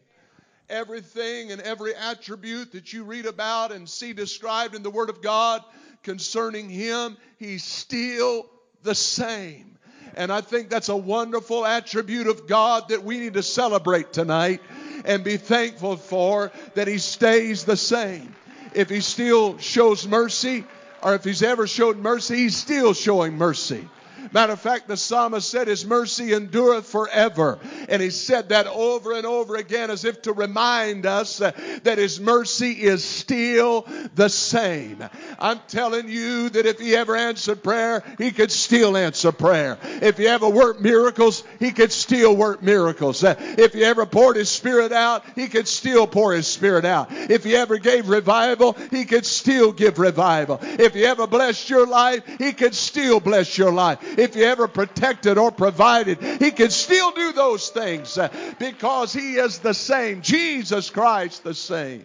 Everything 0.70 1.52
and 1.52 1.60
every 1.60 1.94
attribute 1.94 2.72
that 2.72 2.90
you 2.90 3.04
read 3.04 3.26
about 3.26 3.70
and 3.70 3.86
see 3.86 4.14
described 4.14 4.74
in 4.74 4.82
the 4.82 4.88
Word 4.88 5.10
of 5.10 5.20
God 5.20 5.62
concerning 6.02 6.70
Him, 6.70 7.18
He's 7.38 7.62
still 7.62 8.46
the 8.82 8.94
same. 8.94 9.76
And 10.16 10.32
I 10.32 10.40
think 10.40 10.70
that's 10.70 10.88
a 10.88 10.96
wonderful 10.96 11.66
attribute 11.66 12.28
of 12.28 12.46
God 12.46 12.88
that 12.88 13.04
we 13.04 13.18
need 13.18 13.34
to 13.34 13.42
celebrate 13.42 14.14
tonight 14.14 14.62
and 15.04 15.22
be 15.22 15.36
thankful 15.36 15.98
for 15.98 16.50
that 16.76 16.88
He 16.88 16.96
stays 16.96 17.64
the 17.64 17.76
same. 17.76 18.34
If 18.74 18.90
He 18.90 19.00
still 19.00 19.58
shows 19.58 20.06
mercy, 20.06 20.64
or 21.02 21.14
if 21.14 21.24
He's 21.24 21.42
ever 21.42 21.66
showed 21.66 21.98
mercy, 21.98 22.36
He's 22.36 22.56
still 22.56 22.92
showing 22.92 23.38
mercy. 23.38 23.88
Matter 24.32 24.52
of 24.52 24.60
fact, 24.60 24.88
the 24.88 24.96
psalmist 24.96 25.50
said, 25.50 25.68
His 25.68 25.84
mercy 25.84 26.32
endureth 26.32 26.86
forever. 26.86 27.58
And 27.88 28.00
he 28.00 28.10
said 28.10 28.48
that 28.50 28.66
over 28.66 29.12
and 29.12 29.26
over 29.26 29.56
again 29.56 29.90
as 29.90 30.04
if 30.04 30.22
to 30.22 30.32
remind 30.32 31.06
us 31.06 31.38
that 31.38 31.98
His 31.98 32.20
mercy 32.20 32.72
is 32.72 33.04
still 33.04 33.86
the 34.14 34.28
same. 34.28 35.04
I'm 35.38 35.60
telling 35.68 36.08
you 36.08 36.48
that 36.50 36.66
if 36.66 36.78
He 36.78 36.96
ever 36.96 37.16
answered 37.16 37.62
prayer, 37.62 38.02
He 38.18 38.30
could 38.30 38.50
still 38.50 38.96
answer 38.96 39.32
prayer. 39.32 39.78
If 39.82 40.18
He 40.18 40.26
ever 40.26 40.48
worked 40.48 40.80
miracles, 40.80 41.44
He 41.58 41.72
could 41.72 41.92
still 41.92 42.36
work 42.36 42.62
miracles. 42.62 43.22
If 43.24 43.72
He 43.72 43.84
ever 43.84 44.06
poured 44.06 44.36
His 44.36 44.48
Spirit 44.48 44.92
out, 44.92 45.24
He 45.34 45.48
could 45.48 45.68
still 45.68 46.06
pour 46.06 46.32
His 46.32 46.46
Spirit 46.46 46.84
out. 46.84 47.08
If 47.10 47.44
He 47.44 47.54
ever 47.56 47.78
gave 47.78 48.08
revival, 48.08 48.76
He 48.90 49.04
could 49.04 49.26
still 49.26 49.72
give 49.72 49.98
revival. 49.98 50.58
If 50.62 50.94
He 50.94 51.04
ever 51.04 51.26
blessed 51.26 51.68
your 51.68 51.86
life, 51.86 52.22
He 52.38 52.52
could 52.52 52.74
still 52.74 53.20
bless 53.20 53.58
your 53.58 53.72
life 53.72 53.98
if 54.18 54.36
you 54.36 54.44
ever 54.44 54.68
protected 54.68 55.38
or 55.38 55.50
provided, 55.50 56.22
He 56.22 56.50
can 56.50 56.70
still 56.70 57.12
do 57.12 57.32
those 57.32 57.68
things 57.70 58.16
uh, 58.18 58.28
because 58.58 59.12
He 59.12 59.34
is 59.34 59.58
the 59.58 59.74
same. 59.74 60.22
Jesus 60.22 60.90
Christ, 60.90 61.44
the 61.44 61.54
same. 61.54 62.04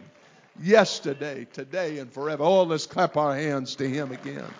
Yesterday, 0.61 1.47
today, 1.53 1.99
and 1.99 2.11
forever. 2.11 2.43
Oh, 2.43 2.63
let's 2.63 2.85
clap 2.85 3.15
our 3.15 3.35
hands 3.35 3.75
to 3.75 3.87
Him 3.87 4.11
again. 4.11 4.51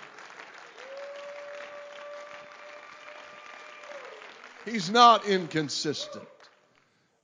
He's 4.65 4.89
not 4.89 5.25
inconsistent. 5.25 6.27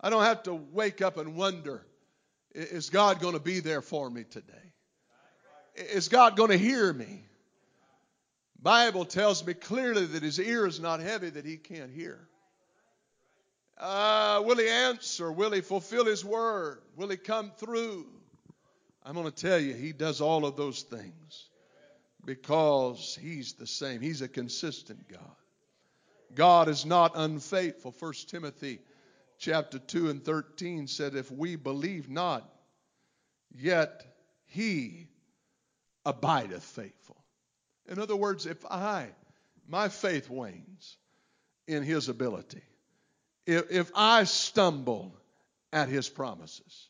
I 0.02 0.10
don't 0.10 0.24
have 0.24 0.44
to 0.44 0.54
wake 0.54 1.02
up 1.02 1.18
and 1.18 1.36
wonder 1.36 1.86
is 2.56 2.90
God 2.90 3.20
going 3.20 3.34
to 3.34 3.40
be 3.40 3.60
there 3.60 3.82
for 3.82 4.10
me 4.10 4.24
today? 4.24 4.54
Is 5.76 6.08
God 6.08 6.38
going 6.38 6.52
to 6.52 6.58
hear 6.58 6.92
me? 6.94 7.22
Bible 8.62 9.06
tells 9.06 9.46
me 9.46 9.54
clearly 9.54 10.06
that 10.06 10.24
his 10.24 10.40
ear 10.40 10.66
is 10.66 10.80
not 10.80 11.00
heavy 11.00 11.30
that 11.30 11.46
he 11.46 11.58
can't 11.58 11.92
hear. 11.92 12.28
Uh, 13.78 14.42
will 14.46 14.58
he 14.58 14.70
answer? 14.70 15.32
Will 15.32 15.52
he 15.52 15.62
fulfill 15.62 16.06
his 16.06 16.24
word? 16.24 16.82
Will 16.96 17.10
he 17.10 17.18
come 17.18 17.52
through? 17.58 18.08
I'm 19.04 19.14
going 19.14 19.30
to 19.30 19.32
tell 19.32 19.60
you, 19.60 19.74
he 19.74 19.92
does 19.92 20.22
all 20.22 20.46
of 20.46 20.56
those 20.56 20.82
things 20.82 21.50
because 22.26 23.18
he's 23.22 23.54
the 23.54 23.68
same. 23.68 24.02
He's 24.02 24.22
a 24.22 24.28
consistent 24.28 25.08
God. 25.08 25.36
God 26.34 26.70
is 26.70 26.86
not 26.86 27.12
unfaithful. 27.16 27.94
1 27.98 28.14
Timothy 28.28 28.80
chapter 29.38 29.78
2 29.78 30.10
and 30.10 30.24
13 30.24 30.88
said, 30.88 31.16
If 31.16 31.32
we 31.32 31.56
believe 31.56 32.10
not, 32.10 32.50
yet 33.52 34.06
he 34.48 35.08
abideth 36.06 36.64
faithful. 36.64 37.18
In 37.88 38.00
other 38.00 38.16
words, 38.16 38.46
if 38.46 38.66
I, 38.66 39.08
my 39.68 39.90
faith 39.90 40.30
wanes 40.30 40.98
in 41.68 41.84
his 41.84 42.10
ability, 42.10 42.64
if, 43.46 43.70
if 43.72 43.92
I 43.96 44.24
stumble 44.24 45.16
at 45.76 45.90
his 45.90 46.08
promises. 46.08 46.88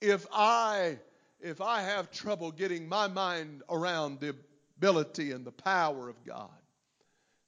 If 0.00 0.26
I 0.32 0.98
if 1.40 1.60
I 1.60 1.80
have 1.80 2.12
trouble 2.12 2.52
getting 2.52 2.88
my 2.88 3.08
mind 3.08 3.62
around 3.68 4.20
the 4.20 4.36
ability 4.76 5.32
and 5.32 5.44
the 5.44 5.50
power 5.50 6.08
of 6.08 6.22
God, 6.24 6.50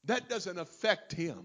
that 0.05 0.29
doesn't 0.29 0.59
affect 0.59 1.13
him. 1.13 1.39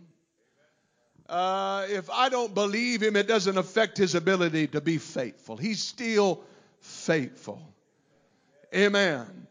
Uh, 1.27 1.85
if 1.89 2.09
I 2.09 2.29
don't 2.29 2.55
believe 2.55 3.03
him, 3.03 3.15
it 3.15 3.27
doesn't 3.27 3.57
affect 3.57 3.97
his 3.97 4.15
ability 4.15 4.67
to 4.67 4.81
be 4.81 4.97
faithful. 4.97 5.57
He's 5.57 5.83
still 5.83 6.41
faithful. 6.79 7.61
Amen. 8.73 9.47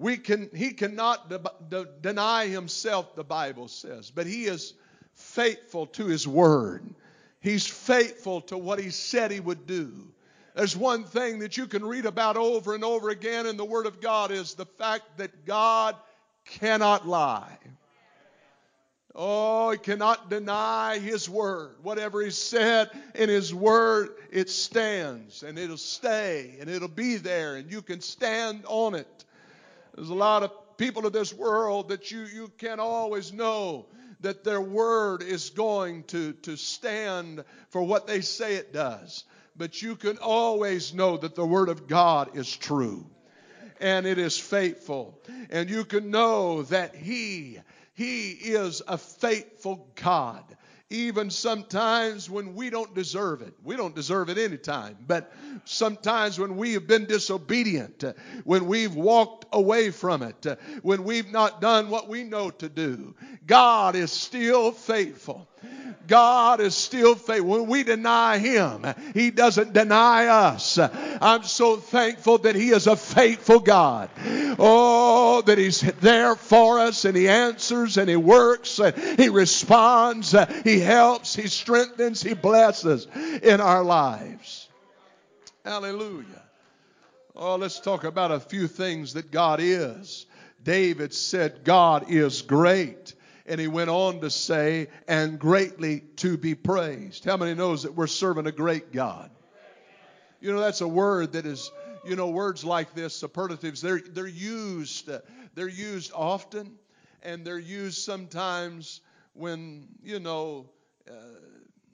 We 0.00 0.16
can, 0.16 0.48
he 0.54 0.70
cannot 0.70 1.28
de- 1.28 1.42
de- 1.68 1.88
deny 2.00 2.46
himself, 2.46 3.14
the 3.14 3.22
Bible 3.22 3.68
says, 3.68 4.10
but 4.10 4.26
he 4.26 4.46
is 4.46 4.72
faithful 5.12 5.86
to 5.88 6.06
his 6.06 6.26
word. 6.26 6.82
He's 7.40 7.66
faithful 7.66 8.40
to 8.42 8.56
what 8.56 8.78
he 8.78 8.88
said 8.88 9.30
he 9.30 9.40
would 9.40 9.66
do. 9.66 9.92
There's 10.56 10.74
one 10.74 11.04
thing 11.04 11.40
that 11.40 11.58
you 11.58 11.66
can 11.66 11.84
read 11.84 12.06
about 12.06 12.38
over 12.38 12.74
and 12.74 12.82
over 12.82 13.10
again 13.10 13.44
in 13.44 13.58
the 13.58 13.64
Word 13.64 13.84
of 13.84 14.00
God 14.00 14.30
is 14.30 14.54
the 14.54 14.64
fact 14.64 15.18
that 15.18 15.44
God 15.44 15.96
cannot 16.46 17.06
lie. 17.06 17.58
Oh, 19.14 19.70
he 19.70 19.78
cannot 19.78 20.30
deny 20.30 20.98
his 20.98 21.28
word. 21.28 21.74
Whatever 21.82 22.22
he 22.22 22.30
said 22.30 22.88
in 23.14 23.28
his 23.28 23.52
word, 23.52 24.14
it 24.30 24.48
stands 24.48 25.42
and 25.42 25.58
it'll 25.58 25.76
stay 25.76 26.56
and 26.58 26.70
it'll 26.70 26.88
be 26.88 27.16
there 27.16 27.56
and 27.56 27.70
you 27.70 27.82
can 27.82 28.00
stand 28.00 28.64
on 28.66 28.94
it. 28.94 29.24
There's 29.94 30.10
a 30.10 30.14
lot 30.14 30.42
of 30.42 30.52
people 30.76 31.06
of 31.06 31.12
this 31.12 31.32
world 31.32 31.88
that 31.90 32.10
you, 32.10 32.20
you 32.22 32.50
can't 32.58 32.80
always 32.80 33.32
know 33.32 33.86
that 34.20 34.44
their 34.44 34.60
word 34.60 35.22
is 35.22 35.50
going 35.50 36.04
to, 36.04 36.32
to 36.32 36.56
stand 36.56 37.44
for 37.70 37.82
what 37.82 38.06
they 38.06 38.20
say 38.20 38.54
it 38.56 38.72
does. 38.72 39.24
But 39.56 39.82
you 39.82 39.96
can 39.96 40.18
always 40.18 40.94
know 40.94 41.16
that 41.16 41.34
the 41.34 41.44
word 41.44 41.68
of 41.68 41.86
God 41.86 42.36
is 42.36 42.54
true 42.54 43.06
and 43.80 44.06
it 44.06 44.18
is 44.18 44.38
faithful. 44.38 45.18
And 45.50 45.68
you 45.68 45.84
can 45.84 46.10
know 46.10 46.62
that 46.64 46.94
He, 46.94 47.58
He 47.94 48.30
is 48.30 48.82
a 48.86 48.98
faithful 48.98 49.88
God. 49.96 50.44
Even 50.92 51.30
sometimes 51.30 52.28
when 52.28 52.56
we 52.56 52.68
don't 52.68 52.92
deserve 52.96 53.42
it. 53.42 53.54
We 53.62 53.76
don't 53.76 53.94
deserve 53.94 54.28
it 54.28 54.38
any 54.38 54.58
time. 54.58 54.96
But 55.06 55.32
sometimes 55.64 56.38
when 56.38 56.56
we 56.56 56.72
have 56.72 56.88
been 56.88 57.06
disobedient, 57.06 58.02
when 58.42 58.66
we've 58.66 58.94
walked 58.94 59.46
away 59.52 59.90
from 59.90 60.22
it, 60.22 60.44
when 60.82 61.04
we've 61.04 61.30
not 61.30 61.60
done 61.60 61.90
what 61.90 62.08
we 62.08 62.24
know 62.24 62.50
to 62.50 62.68
do, 62.68 63.14
God 63.46 63.94
is 63.94 64.10
still 64.10 64.72
faithful. 64.72 65.48
God 66.06 66.60
is 66.60 66.74
still 66.74 67.14
faithful. 67.14 67.48
When 67.48 67.66
we 67.66 67.82
deny 67.82 68.38
Him, 68.38 68.84
He 69.14 69.30
doesn't 69.30 69.72
deny 69.72 70.26
us. 70.26 70.78
I'm 70.78 71.42
so 71.42 71.76
thankful 71.76 72.38
that 72.38 72.54
He 72.54 72.70
is 72.70 72.86
a 72.86 72.96
faithful 72.96 73.60
God. 73.60 74.10
Oh, 74.58 75.42
that 75.46 75.58
He's 75.58 75.80
there 75.80 76.36
for 76.36 76.78
us 76.80 77.04
and 77.04 77.16
He 77.16 77.28
answers 77.28 77.96
and 77.96 78.08
He 78.08 78.16
works 78.16 78.78
and 78.78 78.96
He 79.18 79.28
responds, 79.28 80.34
He 80.64 80.80
helps, 80.80 81.34
He 81.34 81.48
strengthens, 81.48 82.22
He 82.22 82.34
blesses 82.34 83.06
in 83.42 83.60
our 83.60 83.82
lives. 83.84 84.68
Hallelujah. 85.64 86.42
Oh, 87.36 87.56
let's 87.56 87.80
talk 87.80 88.04
about 88.04 88.32
a 88.32 88.40
few 88.40 88.66
things 88.66 89.14
that 89.14 89.30
God 89.30 89.60
is. 89.60 90.26
David 90.62 91.14
said, 91.14 91.64
God 91.64 92.10
is 92.10 92.42
great. 92.42 93.14
And 93.50 93.60
he 93.60 93.66
went 93.66 93.90
on 93.90 94.20
to 94.20 94.30
say, 94.30 94.86
and 95.08 95.36
greatly 95.36 96.02
to 96.18 96.36
be 96.36 96.54
praised. 96.54 97.24
How 97.24 97.36
many 97.36 97.54
knows 97.54 97.82
that 97.82 97.96
we're 97.96 98.06
serving 98.06 98.46
a 98.46 98.52
great 98.52 98.92
God? 98.92 99.28
You 100.40 100.52
know, 100.52 100.60
that's 100.60 100.82
a 100.82 100.86
word 100.86 101.32
that 101.32 101.46
is, 101.46 101.72
you 102.04 102.14
know, 102.14 102.30
words 102.30 102.64
like 102.64 102.94
this, 102.94 103.12
superlatives, 103.12 103.80
they're, 103.80 104.00
they're 104.00 104.28
used, 104.28 105.10
uh, 105.10 105.18
they're 105.56 105.68
used 105.68 106.12
often, 106.14 106.78
and 107.24 107.44
they're 107.44 107.58
used 107.58 107.98
sometimes 107.98 109.00
when, 109.32 109.88
you 110.00 110.20
know, 110.20 110.70
uh, 111.10 111.14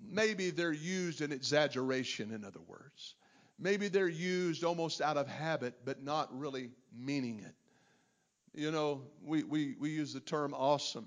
maybe 0.06 0.50
they're 0.50 0.74
used 0.74 1.22
in 1.22 1.32
exaggeration, 1.32 2.32
in 2.32 2.44
other 2.44 2.60
words. 2.68 3.14
Maybe 3.58 3.88
they're 3.88 4.06
used 4.08 4.62
almost 4.62 5.00
out 5.00 5.16
of 5.16 5.26
habit, 5.26 5.86
but 5.86 6.02
not 6.02 6.38
really 6.38 6.68
meaning 6.94 7.38
it. 7.40 7.54
You 8.60 8.70
know, 8.70 9.04
we, 9.24 9.42
we, 9.42 9.74
we 9.80 9.88
use 9.88 10.12
the 10.12 10.20
term 10.20 10.52
awesome, 10.52 11.06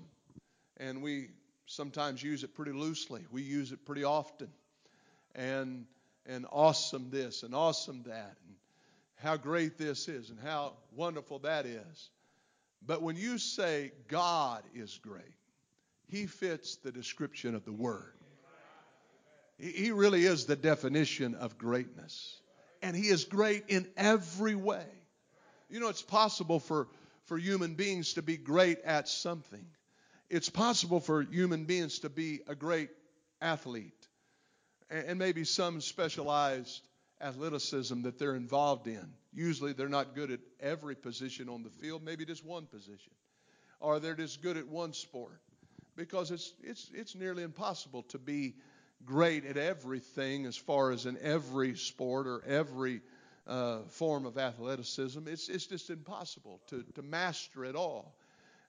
and 0.80 1.02
we 1.02 1.28
sometimes 1.66 2.22
use 2.22 2.42
it 2.42 2.54
pretty 2.54 2.72
loosely. 2.72 3.24
We 3.30 3.42
use 3.42 3.70
it 3.70 3.84
pretty 3.84 4.02
often. 4.02 4.48
And, 5.34 5.86
and 6.26 6.46
awesome 6.50 7.10
this 7.10 7.44
and 7.44 7.54
awesome 7.54 8.02
that, 8.06 8.36
and 8.46 8.56
how 9.16 9.36
great 9.36 9.78
this 9.78 10.08
is, 10.08 10.30
and 10.30 10.40
how 10.40 10.72
wonderful 10.96 11.38
that 11.40 11.66
is. 11.66 12.10
But 12.84 13.02
when 13.02 13.16
you 13.16 13.38
say 13.38 13.92
God 14.08 14.64
is 14.74 14.98
great, 15.02 15.34
He 16.08 16.26
fits 16.26 16.76
the 16.76 16.90
description 16.90 17.54
of 17.54 17.64
the 17.64 17.72
Word. 17.72 18.14
He 19.58 19.90
really 19.90 20.24
is 20.24 20.46
the 20.46 20.56
definition 20.56 21.34
of 21.34 21.58
greatness. 21.58 22.40
And 22.82 22.96
He 22.96 23.08
is 23.08 23.24
great 23.24 23.64
in 23.68 23.86
every 23.96 24.54
way. 24.54 24.86
You 25.68 25.78
know, 25.78 25.88
it's 25.88 26.02
possible 26.02 26.58
for, 26.58 26.88
for 27.26 27.36
human 27.38 27.74
beings 27.74 28.14
to 28.14 28.22
be 28.22 28.38
great 28.38 28.80
at 28.80 29.06
something. 29.06 29.66
It's 30.30 30.48
possible 30.48 31.00
for 31.00 31.22
human 31.22 31.64
beings 31.64 31.98
to 32.00 32.08
be 32.08 32.40
a 32.46 32.54
great 32.54 32.90
athlete. 33.42 34.06
And, 34.88 35.18
maybe 35.18 35.44
some 35.44 35.80
specialized 35.80 36.80
athleticism 37.20 38.02
that 38.02 38.18
they're 38.18 38.34
involved 38.34 38.86
in. 38.86 39.12
Usually 39.32 39.72
they're 39.72 39.88
not 39.88 40.14
good 40.14 40.30
at 40.30 40.40
every 40.60 40.96
position 40.96 41.48
on 41.48 41.62
the 41.62 41.70
field, 41.70 42.02
maybe 42.02 42.24
just 42.24 42.44
one 42.44 42.66
position. 42.66 43.12
Or 43.80 44.00
they're 44.00 44.14
just 44.14 44.42
good 44.42 44.56
at 44.56 44.66
one 44.66 44.92
sport. 44.92 45.40
Because 45.96 46.30
it's, 46.30 46.52
it's, 46.62 46.90
it's 46.94 47.14
nearly 47.14 47.42
impossible 47.42 48.02
to 48.04 48.18
be 48.18 48.54
great 49.04 49.44
at 49.44 49.56
everything 49.56 50.46
as 50.46 50.56
far 50.56 50.90
as 50.92 51.06
in 51.06 51.18
every 51.22 51.76
sport 51.76 52.26
or 52.26 52.42
every 52.44 53.00
uh, 53.46 53.80
form 53.88 54.26
of 54.26 54.38
athleticism. 54.38 55.26
It's, 55.26 55.48
it's 55.48 55.66
just 55.66 55.90
impossible 55.90 56.60
to, 56.68 56.84
to 56.94 57.02
master 57.02 57.64
it 57.64 57.74
all. 57.74 58.16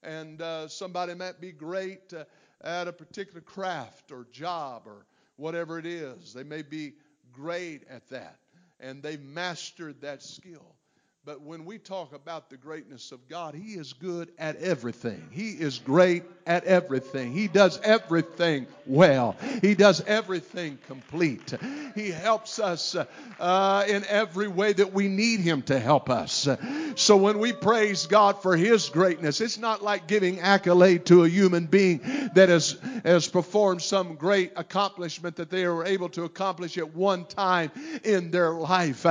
And 0.03 0.41
uh, 0.41 0.67
somebody 0.67 1.13
might 1.13 1.39
be 1.39 1.51
great 1.51 2.13
uh, 2.13 2.23
at 2.63 2.87
a 2.87 2.93
particular 2.93 3.41
craft 3.41 4.11
or 4.11 4.27
job 4.31 4.83
or 4.85 5.05
whatever 5.35 5.79
it 5.79 5.85
is. 5.85 6.33
They 6.33 6.43
may 6.43 6.61
be 6.61 6.93
great 7.31 7.83
at 7.89 8.07
that 8.09 8.37
and 8.81 9.01
they've 9.01 9.21
mastered 9.21 10.01
that 10.01 10.23
skill. 10.23 10.75
But 11.23 11.43
when 11.43 11.65
we 11.65 11.77
talk 11.77 12.15
about 12.15 12.49
the 12.49 12.57
greatness 12.57 13.11
of 13.11 13.29
God, 13.29 13.53
He 13.53 13.73
is 13.73 13.93
good 13.93 14.31
at 14.39 14.55
everything. 14.55 15.29
He 15.29 15.51
is 15.51 15.77
great 15.77 16.23
at 16.47 16.63
everything. 16.63 17.31
He 17.31 17.47
does 17.47 17.79
everything 17.83 18.65
well. 18.87 19.35
He 19.61 19.75
does 19.75 20.01
everything 20.07 20.79
complete. 20.87 21.53
He 21.93 22.09
helps 22.09 22.57
us 22.57 22.95
uh, 23.39 23.85
in 23.87 24.03
every 24.05 24.47
way 24.47 24.73
that 24.73 24.93
we 24.93 25.07
need 25.09 25.41
Him 25.41 25.61
to 25.63 25.77
help 25.77 26.09
us. 26.09 26.47
So 26.95 27.17
when 27.17 27.37
we 27.37 27.53
praise 27.53 28.07
God 28.07 28.41
for 28.41 28.57
His 28.57 28.89
greatness, 28.89 29.41
it's 29.41 29.59
not 29.59 29.83
like 29.83 30.07
giving 30.07 30.39
accolade 30.39 31.05
to 31.05 31.23
a 31.23 31.29
human 31.29 31.67
being 31.67 31.99
that 32.33 32.49
has, 32.49 32.79
has 33.05 33.27
performed 33.27 33.83
some 33.83 34.15
great 34.15 34.53
accomplishment 34.55 35.35
that 35.35 35.51
they 35.51 35.67
were 35.67 35.85
able 35.85 36.09
to 36.09 36.23
accomplish 36.23 36.79
at 36.79 36.95
one 36.95 37.25
time 37.25 37.71
in 38.03 38.31
their 38.31 38.53
life. 38.53 39.03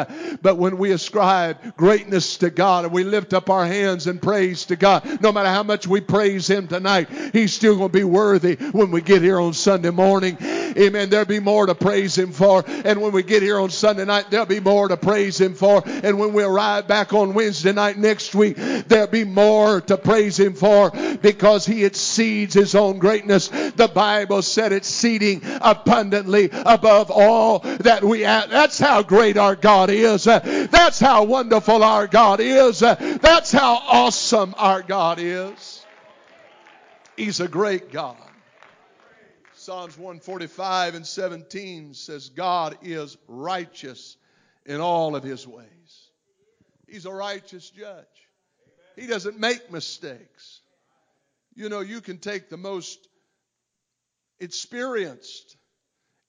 But 0.43 0.57
when 0.57 0.77
we 0.77 0.91
ascribe 0.91 1.77
great 1.77 2.00
greatness 2.01 2.39
to 2.39 2.49
God 2.49 2.87
and 2.87 2.95
we 2.95 3.05
lift 3.05 3.35
up 3.35 3.51
our 3.51 3.67
hands 3.67 4.07
and 4.07 4.23
praise 4.23 4.65
to 4.65 4.75
God, 4.75 5.21
no 5.21 5.31
matter 5.33 5.51
how 5.51 5.63
much 5.63 5.87
we 5.87 6.01
praise 6.01 6.49
Him 6.49 6.67
tonight, 6.67 7.11
He's 7.35 7.53
still 7.53 7.77
going 7.77 7.91
to 7.91 7.93
be 7.93 8.05
worthy 8.05 8.55
when 8.73 8.91
we 8.91 9.03
get 9.03 9.21
here 9.21 9.39
on 9.39 9.53
Sunday 9.53 9.91
morning. 9.91 10.39
Amen. 10.77 11.11
There'll 11.11 11.27
be 11.27 11.41
more 11.41 11.67
to 11.67 11.75
praise 11.75 12.17
Him 12.17 12.33
for. 12.33 12.65
And 12.67 13.01
when 13.01 13.13
we 13.13 13.23
get 13.23 13.43
here 13.43 13.59
on 13.59 13.71
Sunday 13.71 14.05
night, 14.05 14.27
there'll 14.31 14.47
be 14.47 14.61
more 14.61 14.89
to 14.89 14.97
praise 14.97 15.41
Him 15.41 15.55
for. 15.55 15.83
And 15.87 16.19
when 16.19 16.33
we 16.33 16.43
arrive 16.43 16.87
back 16.87 17.13
on 17.13 17.35
Wednesday 17.35 17.73
night 17.73 17.99
next 17.99 18.35
week, 18.35 18.57
there'll 18.57 19.07
be 19.07 19.25
more 19.25 19.81
to 19.83 19.97
praise 19.97 20.39
Him 20.39 20.55
for 20.55 20.91
because 21.23 21.67
He 21.67 21.85
exceeds 21.85 22.55
His 22.55 22.75
own 22.75 22.99
greatness. 22.99 23.49
The 23.49 23.91
Bible 23.93 24.43
said 24.43 24.73
it's 24.73 24.91
exceeding 24.91 25.41
abundantly 25.63 26.51
above 26.53 27.11
all 27.11 27.61
that 27.61 28.05
we 28.05 28.21
have. 28.21 28.51
That's 28.51 28.79
how 28.79 29.03
great 29.03 29.39
our 29.39 29.57
God 29.57 29.89
is. 29.89 30.25
That's 30.25 31.01
how 31.01 31.25
wonderful 31.25 31.83
our 31.83 32.07
God 32.07 32.41
is. 32.41 32.81
That's 32.81 33.51
how 33.51 33.77
awesome 33.77 34.55
our 34.59 34.83
God 34.83 35.19
is. 35.21 35.87
He's 37.17 37.41
a 37.41 37.49
great 37.49 37.93
God. 37.93 38.17
Psalms 39.61 39.99
145 39.99 40.95
and 40.95 41.07
17 41.07 41.93
says, 41.93 42.31
God 42.31 42.79
is 42.81 43.19
righteous 43.29 44.17
in 44.65 44.81
all 44.81 45.15
of 45.15 45.23
his 45.23 45.47
ways. 45.47 46.09
He's 46.89 47.05
a 47.05 47.13
righteous 47.13 47.69
judge. 47.69 48.07
He 48.97 49.07
doesn't 49.07 49.39
make 49.39 49.71
mistakes. 49.71 50.63
You 51.55 51.69
know, 51.69 51.81
you 51.81 52.01
can 52.01 52.17
take 52.17 52.49
the 52.49 52.57
most 52.57 53.07
experienced 54.39 55.59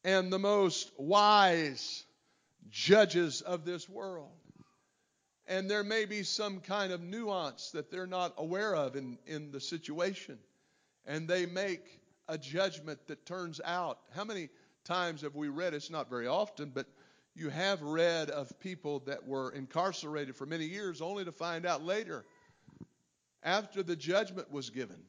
and 0.03 0.31
the 0.31 0.39
most 0.39 0.91
wise 0.97 2.03
judges 2.69 3.39
of 3.39 3.63
this 3.63 3.87
world. 3.87 4.27
And 5.47 5.71
there 5.71 5.85
may 5.85 6.03
be 6.03 6.23
some 6.23 6.59
kind 6.59 6.91
of 6.91 7.01
nuance 7.01 7.71
that 7.71 7.91
they're 7.91 8.05
not 8.05 8.33
aware 8.37 8.75
of 8.75 8.97
in, 8.97 9.17
in 9.25 9.51
the 9.51 9.61
situation. 9.61 10.37
And 11.05 11.29
they 11.29 11.45
make 11.45 12.00
a 12.31 12.37
judgment 12.37 12.97
that 13.07 13.25
turns 13.25 13.59
out. 13.63 13.99
How 14.15 14.23
many 14.23 14.47
times 14.85 15.21
have 15.21 15.35
we 15.35 15.49
read? 15.49 15.73
It's 15.73 15.89
not 15.89 16.09
very 16.09 16.27
often, 16.27 16.71
but 16.73 16.87
you 17.35 17.49
have 17.49 17.81
read 17.81 18.29
of 18.29 18.57
people 18.61 18.99
that 19.01 19.27
were 19.27 19.51
incarcerated 19.51 20.37
for 20.37 20.45
many 20.45 20.63
years 20.65 21.01
only 21.01 21.25
to 21.25 21.33
find 21.33 21.65
out 21.65 21.83
later, 21.83 22.23
after 23.43 23.83
the 23.83 23.97
judgment 23.97 24.49
was 24.49 24.69
given, 24.69 25.03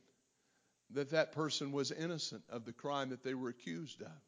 that 0.91 1.11
that 1.11 1.31
person 1.31 1.71
was 1.71 1.93
innocent 1.93 2.43
of 2.51 2.65
the 2.65 2.73
crime 2.73 3.11
that 3.11 3.23
they 3.23 3.35
were 3.35 3.51
accused 3.51 4.03
of. 4.03 4.21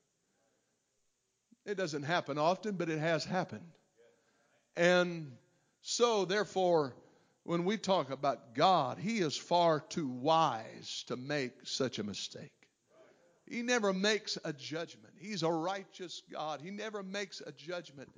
It 1.66 1.76
doesn't 1.76 2.04
happen 2.04 2.38
often, 2.38 2.76
but 2.76 2.88
it 2.90 3.00
has 3.00 3.24
happened. 3.24 3.72
And 4.76 5.32
so, 5.82 6.26
therefore, 6.26 6.94
when 7.42 7.64
we 7.64 7.76
talk 7.76 8.10
about 8.10 8.54
God, 8.54 8.98
He 8.98 9.18
is 9.18 9.36
far 9.36 9.80
too 9.80 10.06
wise 10.06 11.04
to 11.08 11.16
make 11.16 11.54
such 11.64 11.98
a 11.98 12.04
mistake. 12.04 12.52
He 13.46 13.62
never 13.62 13.92
makes 13.92 14.38
a 14.44 14.52
judgment. 14.52 15.14
He's 15.18 15.42
a 15.42 15.50
righteous 15.50 16.22
God. 16.32 16.60
He 16.62 16.70
never 16.70 17.02
makes 17.02 17.40
a 17.40 17.52
judgment 17.52 18.08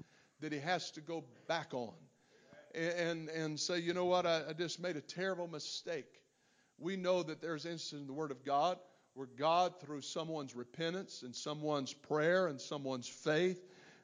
that 0.41 0.53
He 0.53 0.59
has 0.59 0.91
to 0.93 1.01
go 1.01 1.25
back 1.49 1.75
on 1.75 1.95
and, 2.75 3.29
and 3.29 3.59
say, 3.59 3.79
you 3.79 3.95
know 3.95 4.05
what, 4.05 4.27
I, 4.27 4.43
I 4.51 4.53
just 4.53 4.81
made 4.81 4.97
a 4.97 5.01
terrible 5.01 5.49
mistake. 5.49 6.21
We 6.79 6.97
know 6.97 7.23
that 7.23 7.41
there's 7.41 7.65
instances 7.65 8.01
in 8.01 8.07
the 8.07 8.13
Word 8.13 8.31
of 8.31 8.45
God 8.45 8.79
where 9.15 9.29
God, 9.39 9.81
through 9.81 10.03
someone's 10.03 10.55
repentance 10.55 11.23
and 11.23 11.35
someone's 11.35 11.95
prayer 11.95 12.49
and 12.49 12.61
someone's 12.61 13.09
faith, 13.09 13.59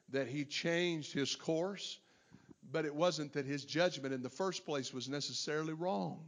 that 0.09 0.27
He 0.27 0.43
changed 0.43 1.13
His 1.13 1.35
course. 1.35 1.99
But 2.71 2.85
it 2.85 2.95
wasn't 2.95 3.33
that 3.33 3.45
His 3.45 3.63
judgment 3.63 4.13
in 4.13 4.23
the 4.23 4.29
first 4.29 4.65
place 4.65 4.91
was 4.91 5.07
necessarily 5.07 5.73
wrong. 5.73 6.25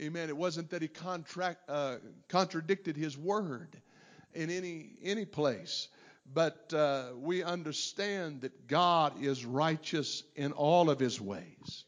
Amen. 0.00 0.30
It 0.30 0.36
wasn't 0.36 0.70
that 0.70 0.80
He 0.80 0.88
contract, 0.88 1.68
uh, 1.68 1.96
contradicted 2.28 2.96
His 2.96 3.16
word 3.16 3.76
in 4.34 4.50
any 4.50 4.90
any 5.02 5.24
place. 5.24 5.88
But 6.34 6.72
uh, 6.72 7.10
we 7.16 7.42
understand 7.42 8.42
that 8.42 8.66
God 8.66 9.22
is 9.22 9.44
righteous 9.44 10.22
in 10.34 10.52
all 10.52 10.88
of 10.88 10.98
His 10.98 11.20
ways. 11.20 11.84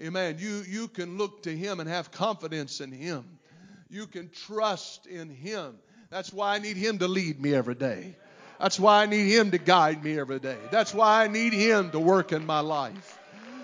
Amen. 0.00 0.36
You 0.38 0.62
you 0.68 0.88
can 0.88 1.18
look 1.18 1.42
to 1.44 1.56
Him 1.56 1.80
and 1.80 1.88
have 1.88 2.10
confidence 2.10 2.80
in 2.80 2.92
Him. 2.92 3.24
You 3.90 4.06
can 4.06 4.30
trust 4.30 5.06
in 5.06 5.28
Him. 5.28 5.78
That's 6.10 6.32
why 6.32 6.54
I 6.54 6.58
need 6.58 6.76
Him 6.76 6.98
to 6.98 7.08
lead 7.08 7.40
me 7.40 7.54
every 7.54 7.74
day. 7.74 8.16
That's 8.58 8.78
why 8.78 9.02
I 9.02 9.06
need 9.06 9.30
Him 9.30 9.50
to 9.52 9.58
guide 9.58 10.02
me 10.02 10.18
every 10.18 10.40
day. 10.40 10.58
That's 10.70 10.92
why 10.92 11.24
I 11.24 11.28
need 11.28 11.52
Him 11.52 11.90
to 11.90 12.00
work 12.00 12.32
in 12.32 12.44
my 12.44 12.60
life. 12.60 13.17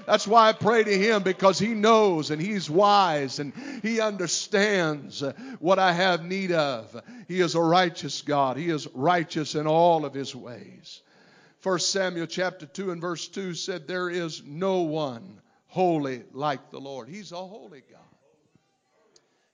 That's 0.06 0.26
why 0.26 0.48
I 0.48 0.52
pray 0.52 0.84
to 0.84 0.98
Him 0.98 1.22
because 1.22 1.58
He 1.58 1.68
knows 1.68 2.30
and 2.30 2.40
He's 2.40 2.68
wise 2.68 3.38
and 3.38 3.52
He 3.82 4.00
understands 4.00 5.22
what 5.58 5.78
I 5.78 5.92
have 5.92 6.24
need 6.24 6.52
of. 6.52 7.02
He 7.28 7.40
is 7.40 7.54
a 7.54 7.60
righteous 7.60 8.22
God. 8.22 8.56
He 8.56 8.70
is 8.70 8.86
righteous 8.94 9.54
in 9.54 9.66
all 9.66 10.04
of 10.04 10.14
His 10.14 10.34
ways. 10.34 11.02
1 11.62 11.78
Samuel 11.78 12.26
chapter 12.26 12.66
2 12.66 12.90
and 12.90 13.00
verse 13.00 13.26
2 13.28 13.54
said, 13.54 13.88
There 13.88 14.10
is 14.10 14.42
no 14.44 14.82
one 14.82 15.40
holy 15.66 16.22
like 16.32 16.70
the 16.70 16.80
Lord. 16.80 17.08
He's 17.08 17.32
a 17.32 17.36
holy 17.36 17.82
God. 17.90 18.00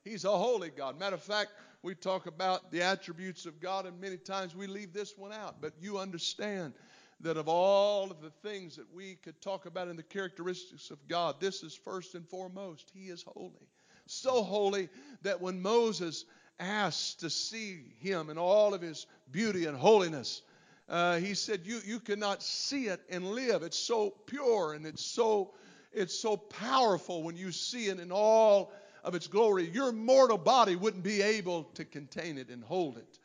He's 0.05 0.25
a 0.25 0.37
holy 0.37 0.71
God. 0.71 0.99
Matter 0.99 1.15
of 1.15 1.23
fact, 1.23 1.53
we 1.83 1.95
talk 1.95 2.27
about 2.27 2.71
the 2.71 2.83
attributes 2.83 3.47
of 3.47 3.61
God, 3.61 3.87
and 3.87 4.01
many 4.01 4.17
times 4.17 4.55
we 4.55 4.67
leave 4.67 4.93
this 4.93 5.17
one 5.17 5.33
out. 5.33 5.61
But 5.61 5.73
you 5.81 5.99
understand 5.99 6.75
that 7.23 7.37
of 7.37 7.49
all 7.49 8.11
of 8.11 8.21
the 8.23 8.31
things 8.49 8.77
that 8.77 8.93
we 8.95 9.17
could 9.17 9.41
talk 9.41 9.67
about 9.67 9.89
in 9.89 9.97
the 9.97 10.03
characteristics 10.03 10.91
of 10.91 10.99
God, 11.09 11.37
this 11.41 11.63
is 11.63 11.75
first 11.75 12.15
and 12.15 12.27
foremost. 12.27 12.91
He 12.95 13.09
is 13.09 13.23
holy. 13.23 13.69
So 14.07 14.43
holy 14.43 14.89
that 15.23 15.41
when 15.41 15.61
Moses 15.61 16.25
asked 16.59 17.21
to 17.21 17.31
see 17.31 17.83
him 18.01 18.31
in 18.31 18.39
all 18.39 18.75
of 18.75 18.81
his 18.81 19.07
beauty 19.31 19.67
and 19.67 19.77
holiness, 19.77 20.43
uh, 20.89 21.19
he 21.19 21.35
said, 21.35 21.61
you, 21.65 21.81
you 21.85 22.01
cannot 22.01 22.43
see 22.43 22.87
it 22.87 23.01
and 23.11 23.25
live. 23.33 23.63
It's 23.63 23.79
so 23.79 24.11
pure 24.27 24.73
and 24.73 24.87
it's 24.87 25.05
so, 25.05 25.53
it's 25.93 26.19
so 26.19 26.37
powerful 26.37 27.23
when 27.23 27.37
you 27.37 27.53
see 27.53 27.87
it 27.87 28.01
in 28.01 28.11
all 28.11 28.73
of 29.05 29.15
its 29.15 29.29
glory. 29.29 29.69
Your 29.71 29.93
mortal 29.93 30.39
body 30.39 30.75
wouldn't 30.75 31.05
be 31.05 31.23
able 31.23 31.65
to 31.75 31.85
contain 31.85 32.39
it 32.39 32.49
and 32.49 32.65
hold 32.65 32.97
it 32.97 33.19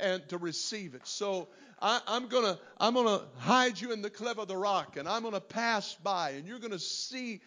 and 0.00 0.26
to 0.30 0.38
receive 0.38 0.94
it. 0.94 1.06
So 1.06 1.48
I, 1.82 2.00
am 2.06 2.28
gonna 2.28 2.58
I'm 2.78 2.94
gonna 2.94 3.22
hide 3.38 3.80
you 3.80 3.92
in 3.92 4.02
the 4.02 4.10
cleft 4.10 4.38
of 4.38 4.46
the 4.46 4.56
rock, 4.56 4.96
and 4.96 5.08
I'm 5.08 5.24
gonna 5.24 5.40
pass 5.40 5.96
by, 5.96 6.30
and 6.30 6.46
you're 6.46 6.60
gonna 6.60 6.78
see 6.78 7.40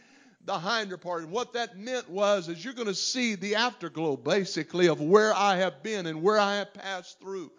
the 0.43 0.59
hinder 0.59 0.97
part. 0.97 1.23
And 1.23 1.31
what 1.31 1.53
that 1.53 1.77
meant 1.77 2.09
was 2.09 2.49
is 2.49 2.63
you're 2.63 2.73
gonna 2.73 2.93
see 2.93 3.35
the 3.35 3.55
afterglow, 3.55 4.17
basically, 4.17 4.87
of 4.87 4.99
where 4.99 5.33
I 5.33 5.55
have 5.57 5.81
been 5.81 6.05
and 6.05 6.21
where 6.21 6.37
I 6.37 6.57
have 6.57 6.73
passed 6.73 7.19
through. 7.21 7.49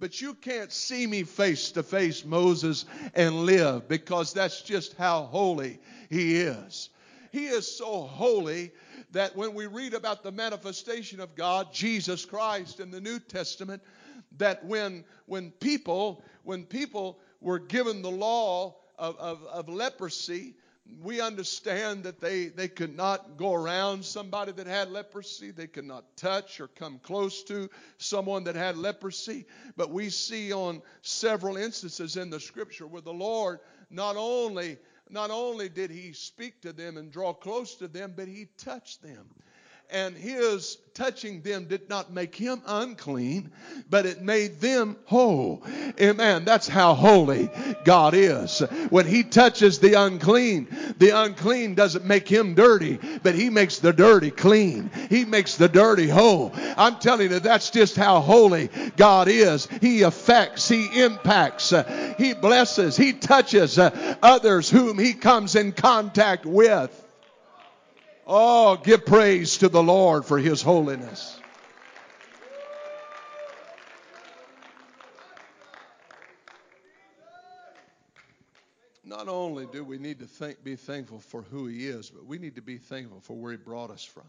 But 0.00 0.20
you 0.20 0.34
can't 0.34 0.72
see 0.72 1.06
me 1.06 1.22
face 1.22 1.70
to 1.72 1.84
face, 1.84 2.24
Moses, 2.24 2.84
and 3.14 3.46
live 3.46 3.86
because 3.86 4.32
that's 4.32 4.60
just 4.60 4.96
how 4.96 5.22
holy 5.22 5.78
he 6.10 6.36
is. 6.38 6.90
He 7.30 7.46
is 7.46 7.66
so 7.66 8.02
holy 8.02 8.72
that 9.12 9.36
when 9.36 9.54
we 9.54 9.66
read 9.66 9.94
about 9.94 10.24
the 10.24 10.32
manifestation 10.32 11.20
of 11.20 11.36
God, 11.36 11.72
Jesus 11.72 12.24
Christ 12.24 12.80
in 12.80 12.90
the 12.90 13.00
New 13.00 13.20
Testament, 13.20 13.82
that 14.38 14.64
when 14.64 15.04
when 15.26 15.50
people 15.52 16.24
when 16.42 16.64
people 16.64 17.18
were 17.40 17.58
given 17.58 18.02
the 18.02 18.10
law 18.10 18.76
of, 18.98 19.16
of, 19.18 19.42
of 19.44 19.68
leprosy, 19.68 20.54
we 21.00 21.20
understand 21.20 22.04
that 22.04 22.20
they, 22.20 22.46
they 22.46 22.68
could 22.68 22.94
not 22.94 23.36
go 23.36 23.54
around 23.54 24.04
somebody 24.04 24.52
that 24.52 24.66
had 24.66 24.90
leprosy. 24.90 25.50
They 25.50 25.66
could 25.66 25.84
not 25.84 26.16
touch 26.16 26.60
or 26.60 26.68
come 26.68 26.98
close 26.98 27.42
to 27.44 27.70
someone 27.98 28.44
that 28.44 28.54
had 28.54 28.76
leprosy. 28.76 29.46
But 29.76 29.90
we 29.90 30.10
see 30.10 30.52
on 30.52 30.82
several 31.02 31.56
instances 31.56 32.16
in 32.16 32.30
the 32.30 32.40
scripture 32.40 32.86
where 32.86 33.02
the 33.02 33.12
Lord 33.12 33.60
not 33.90 34.16
only 34.16 34.78
not 35.10 35.30
only 35.30 35.68
did 35.68 35.90
he 35.90 36.12
speak 36.12 36.62
to 36.62 36.72
them 36.72 36.96
and 36.96 37.12
draw 37.12 37.34
close 37.34 37.74
to 37.76 37.88
them, 37.88 38.14
but 38.16 38.26
he 38.26 38.48
touched 38.56 39.02
them 39.02 39.28
and 39.90 40.16
his 40.16 40.78
touching 40.94 41.40
them 41.42 41.64
did 41.64 41.88
not 41.88 42.12
make 42.12 42.34
him 42.34 42.62
unclean, 42.66 43.50
but 43.90 44.06
it 44.06 44.22
made 44.22 44.60
them 44.60 44.96
whole. 45.06 45.62
Amen. 46.00 46.44
That's 46.44 46.68
how 46.68 46.94
holy 46.94 47.50
God 47.84 48.14
is. 48.14 48.60
When 48.90 49.06
he 49.06 49.24
touches 49.24 49.80
the 49.80 49.94
unclean, 49.94 50.68
the 50.98 51.10
unclean 51.10 51.74
doesn't 51.74 52.04
make 52.04 52.28
him 52.28 52.54
dirty, 52.54 52.98
but 53.22 53.34
he 53.34 53.50
makes 53.50 53.78
the 53.78 53.92
dirty 53.92 54.30
clean. 54.30 54.90
He 55.10 55.24
makes 55.24 55.56
the 55.56 55.68
dirty 55.68 56.08
whole. 56.08 56.52
I'm 56.76 56.96
telling 57.00 57.30
you, 57.32 57.40
that's 57.40 57.70
just 57.70 57.96
how 57.96 58.20
holy 58.20 58.70
God 58.96 59.28
is. 59.28 59.66
He 59.80 60.02
affects, 60.02 60.68
he 60.68 61.02
impacts, 61.02 61.72
uh, 61.72 62.14
he 62.16 62.34
blesses, 62.34 62.96
he 62.96 63.12
touches 63.12 63.78
uh, 63.78 64.16
others 64.22 64.70
whom 64.70 64.98
he 64.98 65.12
comes 65.12 65.56
in 65.56 65.72
contact 65.72 66.46
with. 66.46 67.03
Oh, 68.26 68.76
give 68.76 69.04
praise 69.04 69.58
to 69.58 69.68
the 69.68 69.82
Lord 69.82 70.24
for 70.24 70.38
his 70.38 70.62
holiness. 70.62 71.38
Not 79.04 79.28
only 79.28 79.66
do 79.66 79.84
we 79.84 79.98
need 79.98 80.20
to 80.20 80.26
think, 80.26 80.64
be 80.64 80.76
thankful 80.76 81.20
for 81.20 81.42
who 81.42 81.66
he 81.66 81.86
is, 81.86 82.08
but 82.08 82.24
we 82.24 82.38
need 82.38 82.56
to 82.56 82.62
be 82.62 82.78
thankful 82.78 83.20
for 83.20 83.34
where 83.34 83.52
he 83.52 83.58
brought 83.58 83.90
us 83.90 84.02
from. 84.02 84.24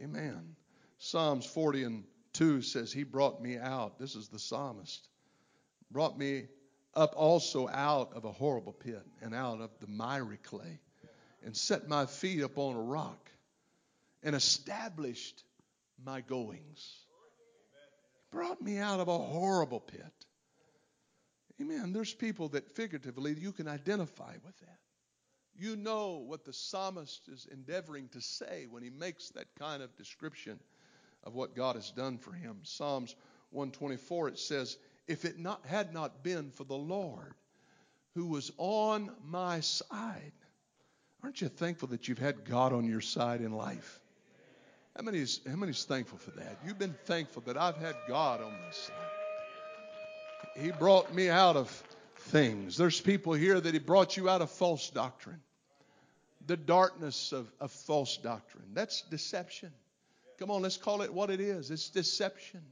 Amen. 0.00 0.56
Psalms 0.98 1.44
40 1.44 1.84
and 1.84 2.04
2 2.32 2.62
says, 2.62 2.90
He 2.90 3.04
brought 3.04 3.42
me 3.42 3.58
out. 3.58 3.98
This 3.98 4.14
is 4.14 4.28
the 4.28 4.38
psalmist. 4.38 5.06
Brought 5.90 6.18
me 6.18 6.44
up 6.94 7.12
also 7.16 7.68
out 7.68 8.14
of 8.14 8.24
a 8.24 8.32
horrible 8.32 8.72
pit 8.72 9.02
and 9.20 9.34
out 9.34 9.60
of 9.60 9.70
the 9.80 9.86
miry 9.86 10.38
clay 10.38 10.80
and 11.44 11.56
set 11.56 11.88
my 11.88 12.06
feet 12.06 12.42
upon 12.42 12.76
a 12.76 12.80
rock 12.80 13.30
and 14.22 14.34
established 14.34 15.42
my 16.04 16.20
goings. 16.20 16.96
He 18.14 18.36
Brought 18.36 18.62
me 18.62 18.78
out 18.78 19.00
of 19.00 19.08
a 19.08 19.18
horrible 19.18 19.80
pit. 19.80 20.12
Amen. 21.60 21.92
There's 21.92 22.14
people 22.14 22.48
that 22.50 22.74
figuratively 22.74 23.34
you 23.34 23.52
can 23.52 23.68
identify 23.68 24.32
with 24.44 24.58
that. 24.60 24.78
You 25.54 25.76
know 25.76 26.24
what 26.26 26.44
the 26.44 26.52
psalmist 26.52 27.28
is 27.28 27.46
endeavoring 27.52 28.08
to 28.10 28.20
say 28.20 28.66
when 28.68 28.82
he 28.82 28.90
makes 28.90 29.28
that 29.30 29.54
kind 29.58 29.82
of 29.82 29.94
description 29.96 30.58
of 31.24 31.34
what 31.34 31.54
God 31.54 31.76
has 31.76 31.90
done 31.90 32.18
for 32.18 32.32
him. 32.32 32.60
Psalms 32.62 33.14
124 33.50 34.28
it 34.28 34.38
says, 34.38 34.78
"If 35.06 35.24
it 35.24 35.38
not 35.38 35.64
had 35.66 35.92
not 35.92 36.22
been 36.22 36.50
for 36.50 36.64
the 36.64 36.76
Lord 36.76 37.34
who 38.14 38.26
was 38.26 38.50
on 38.56 39.14
my 39.24 39.60
side, 39.60 40.32
Aren't 41.22 41.40
you 41.40 41.48
thankful 41.48 41.88
that 41.88 42.08
you've 42.08 42.18
had 42.18 42.44
God 42.44 42.72
on 42.72 42.88
your 42.88 43.00
side 43.00 43.40
in 43.40 43.52
life? 43.52 44.00
How 44.96 45.02
many 45.02 45.18
is, 45.18 45.40
how 45.48 45.56
thankful 45.84 46.18
for 46.18 46.32
that? 46.32 46.58
You've 46.66 46.78
been 46.78 46.96
thankful 47.04 47.42
that 47.46 47.56
I've 47.56 47.76
had 47.76 47.94
God 48.08 48.42
on 48.42 48.50
my 48.50 48.70
side. 48.70 48.96
He 50.58 50.70
brought 50.70 51.14
me 51.14 51.30
out 51.30 51.56
of 51.56 51.70
things. 52.16 52.76
There's 52.76 53.00
people 53.00 53.32
here 53.32 53.58
that 53.58 53.72
He 53.72 53.78
brought 53.78 54.16
you 54.16 54.28
out 54.28 54.42
of 54.42 54.50
false 54.50 54.90
doctrine, 54.90 55.40
the 56.46 56.56
darkness 56.56 57.32
of, 57.32 57.50
of 57.60 57.70
false 57.70 58.18
doctrine. 58.18 58.64
That's 58.74 59.02
deception. 59.02 59.72
Come 60.38 60.50
on, 60.50 60.60
let's 60.60 60.76
call 60.76 61.02
it 61.02 61.12
what 61.12 61.30
it 61.30 61.40
is 61.40 61.70
it's 61.70 61.88
deception. 61.88 62.62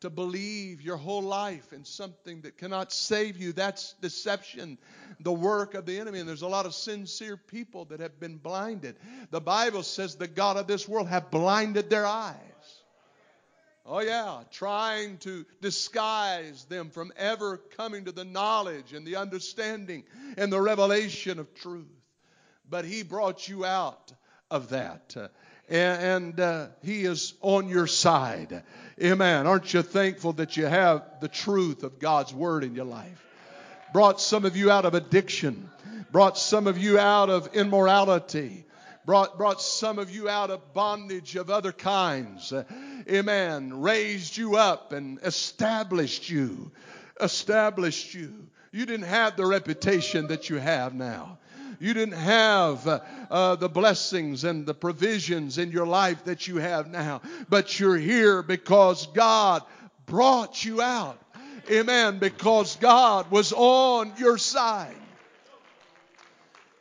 To 0.00 0.10
believe 0.10 0.82
your 0.82 0.98
whole 0.98 1.22
life 1.22 1.72
in 1.72 1.84
something 1.84 2.42
that 2.42 2.58
cannot 2.58 2.92
save 2.92 3.38
you, 3.38 3.52
that's 3.52 3.94
deception, 4.02 4.76
the 5.20 5.32
work 5.32 5.74
of 5.74 5.86
the 5.86 5.98
enemy. 5.98 6.18
And 6.20 6.28
there's 6.28 6.42
a 6.42 6.48
lot 6.48 6.66
of 6.66 6.74
sincere 6.74 7.38
people 7.38 7.86
that 7.86 8.00
have 8.00 8.20
been 8.20 8.36
blinded. 8.36 8.96
The 9.30 9.40
Bible 9.40 9.82
says 9.82 10.16
the 10.16 10.28
God 10.28 10.58
of 10.58 10.66
this 10.66 10.86
world 10.86 11.08
have 11.08 11.30
blinded 11.30 11.88
their 11.88 12.04
eyes. 12.04 12.36
Oh, 13.86 14.00
yeah, 14.00 14.42
trying 14.50 15.16
to 15.18 15.46
disguise 15.62 16.64
them 16.64 16.90
from 16.90 17.12
ever 17.16 17.56
coming 17.56 18.04
to 18.06 18.12
the 18.12 18.24
knowledge 18.24 18.92
and 18.92 19.06
the 19.06 19.16
understanding 19.16 20.02
and 20.36 20.52
the 20.52 20.60
revelation 20.60 21.38
of 21.38 21.54
truth. 21.54 21.86
But 22.68 22.84
He 22.84 23.04
brought 23.04 23.48
you 23.48 23.64
out 23.64 24.12
of 24.50 24.70
that. 24.70 25.16
And, 25.68 26.38
uh, 26.38 26.68
He 26.82 27.04
is 27.04 27.34
on 27.40 27.68
your 27.68 27.86
side. 27.86 28.62
Amen. 29.02 29.46
Aren't 29.46 29.74
you 29.74 29.82
thankful 29.82 30.32
that 30.34 30.56
you 30.56 30.66
have 30.66 31.02
the 31.20 31.28
truth 31.28 31.82
of 31.82 31.98
God's 31.98 32.32
Word 32.32 32.64
in 32.64 32.74
your 32.74 32.84
life? 32.84 33.24
Brought 33.92 34.20
some 34.20 34.44
of 34.44 34.56
you 34.56 34.70
out 34.70 34.84
of 34.84 34.94
addiction, 34.94 35.70
brought 36.12 36.38
some 36.38 36.66
of 36.66 36.78
you 36.78 36.98
out 36.98 37.30
of 37.30 37.54
immorality 37.54 38.66
brought, 39.06 39.38
brought 39.38 39.62
some 39.62 39.98
of 39.98 40.10
you 40.10 40.28
out 40.28 40.50
of 40.50 40.74
bondage 40.74 41.36
of 41.36 41.48
other 41.48 41.72
kinds. 41.72 42.52
Amen. 43.08 43.80
Raised 43.80 44.36
you 44.36 44.56
up 44.56 44.92
and 44.92 45.18
established 45.22 46.28
you. 46.28 46.72
Established 47.20 48.12
you. 48.12 48.48
You 48.72 48.84
didn't 48.84 49.06
have 49.06 49.36
the 49.36 49.46
reputation 49.46 50.26
that 50.26 50.50
you 50.50 50.56
have 50.56 50.92
now. 50.92 51.38
You 51.78 51.94
didn't 51.94 52.18
have 52.18 52.86
uh, 52.86 53.00
uh, 53.30 53.56
the 53.56 53.68
blessings 53.68 54.44
and 54.44 54.66
the 54.66 54.74
provisions 54.74 55.58
in 55.58 55.70
your 55.70 55.86
life 55.86 56.24
that 56.24 56.48
you 56.48 56.56
have 56.56 56.88
now. 56.88 57.22
But 57.48 57.78
you're 57.78 57.96
here 57.96 58.42
because 58.42 59.06
God 59.08 59.62
brought 60.06 60.64
you 60.64 60.80
out. 60.80 61.18
Amen. 61.70 62.18
Because 62.18 62.76
God 62.76 63.30
was 63.30 63.52
on 63.52 64.12
your 64.18 64.38
side. 64.38 64.96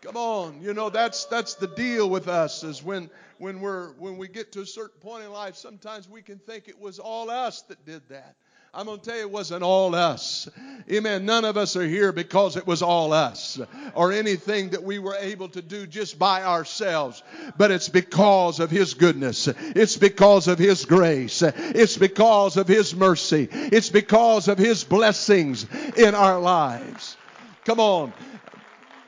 Come 0.02 0.18
on, 0.18 0.62
you 0.62 0.76
know 0.76 0.92
that's 0.92 1.26
that's 1.26 1.56
the 1.56 1.66
deal 1.66 2.08
with 2.08 2.28
us 2.28 2.64
is 2.64 2.84
when 2.84 3.10
when 3.40 3.60
we're 3.60 3.92
when 3.94 4.18
we 4.18 4.28
get 4.28 4.52
to 4.52 4.62
a 4.62 4.66
certain 4.66 5.00
point 5.00 5.24
in 5.24 5.32
life, 5.32 5.56
sometimes 5.56 6.08
we 6.08 6.22
can 6.22 6.38
think 6.38 6.68
it 6.68 6.80
was 6.80 7.00
all 7.00 7.32
us 7.32 7.64
that 7.64 7.84
did 7.88 8.08
that. 8.10 8.36
I'm 8.78 8.88
going 8.88 9.00
to 9.00 9.06
tell 9.06 9.16
you, 9.16 9.22
it 9.22 9.32
wasn't 9.32 9.64
all 9.64 9.96
us. 9.96 10.50
Amen. 10.92 11.26
None 11.26 11.46
of 11.46 11.56
us 11.56 11.78
are 11.78 11.88
here 11.88 12.12
because 12.12 12.58
it 12.58 12.68
was 12.68 12.82
all 12.82 13.14
us 13.14 13.58
or 13.94 14.12
anything 14.12 14.72
that 14.72 14.84
we 14.84 15.00
were 15.00 15.16
able 15.16 15.48
to 15.50 15.62
do 15.62 15.88
just 15.88 16.20
by 16.20 16.44
ourselves. 16.44 17.24
But 17.58 17.72
it's 17.72 17.88
because 17.88 18.60
of 18.60 18.70
His 18.70 18.94
goodness. 18.94 19.48
It's 19.48 19.96
because 19.96 20.50
of 20.50 20.60
His 20.60 20.84
grace. 20.84 21.42
It's 21.42 21.98
because 21.98 22.58
of 22.58 22.68
His 22.68 22.94
mercy. 22.94 23.48
It's 23.50 23.90
because 23.90 24.50
of 24.50 24.58
His 24.58 24.84
blessings 24.84 25.66
in 25.96 26.14
our 26.14 26.42
lives. 26.42 27.16
Come 27.64 27.80
on. 27.80 28.12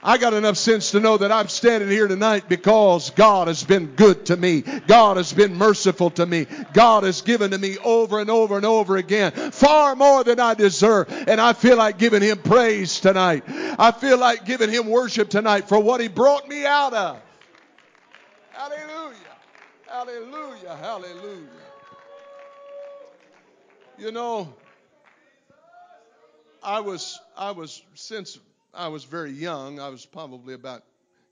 I 0.03 0.17
got 0.17 0.33
enough 0.33 0.57
sense 0.57 0.91
to 0.91 0.99
know 0.99 1.17
that 1.17 1.31
I'm 1.31 1.47
standing 1.47 1.89
here 1.89 2.07
tonight 2.07 2.47
because 2.47 3.09
God 3.11 3.47
has 3.47 3.63
been 3.63 3.95
good 3.95 4.27
to 4.27 4.37
me. 4.37 4.61
God 4.61 5.17
has 5.17 5.33
been 5.33 5.55
merciful 5.55 6.11
to 6.11 6.25
me. 6.25 6.45
God 6.73 7.03
has 7.03 7.21
given 7.21 7.51
to 7.51 7.57
me 7.57 7.77
over 7.83 8.19
and 8.19 8.29
over 8.29 8.57
and 8.57 8.65
over 8.65 8.97
again, 8.97 9.31
far 9.31 9.95
more 9.95 10.23
than 10.23 10.39
I 10.39 10.53
deserve. 10.53 11.11
And 11.27 11.41
I 11.41 11.53
feel 11.53 11.77
like 11.77 11.97
giving 11.97 12.21
Him 12.21 12.37
praise 12.37 12.99
tonight. 12.99 13.43
I 13.47 13.91
feel 13.91 14.17
like 14.17 14.45
giving 14.45 14.69
Him 14.69 14.87
worship 14.87 15.29
tonight 15.29 15.67
for 15.67 15.79
what 15.79 15.99
He 15.99 16.07
brought 16.07 16.47
me 16.47 16.65
out 16.65 16.93
of. 16.93 17.21
Hallelujah. 18.51 19.17
Hallelujah. 19.87 20.75
Hallelujah. 20.75 21.47
You 23.97 24.11
know, 24.11 24.53
I 26.61 26.81
was 26.81 27.19
I 27.35 27.51
was 27.51 27.81
since 27.95 28.37
I 28.77 28.89
was 28.89 29.03
very 29.05 29.31
young. 29.31 29.79
I 29.79 29.89
was 29.89 30.05
probably 30.05 30.53
about 30.53 30.83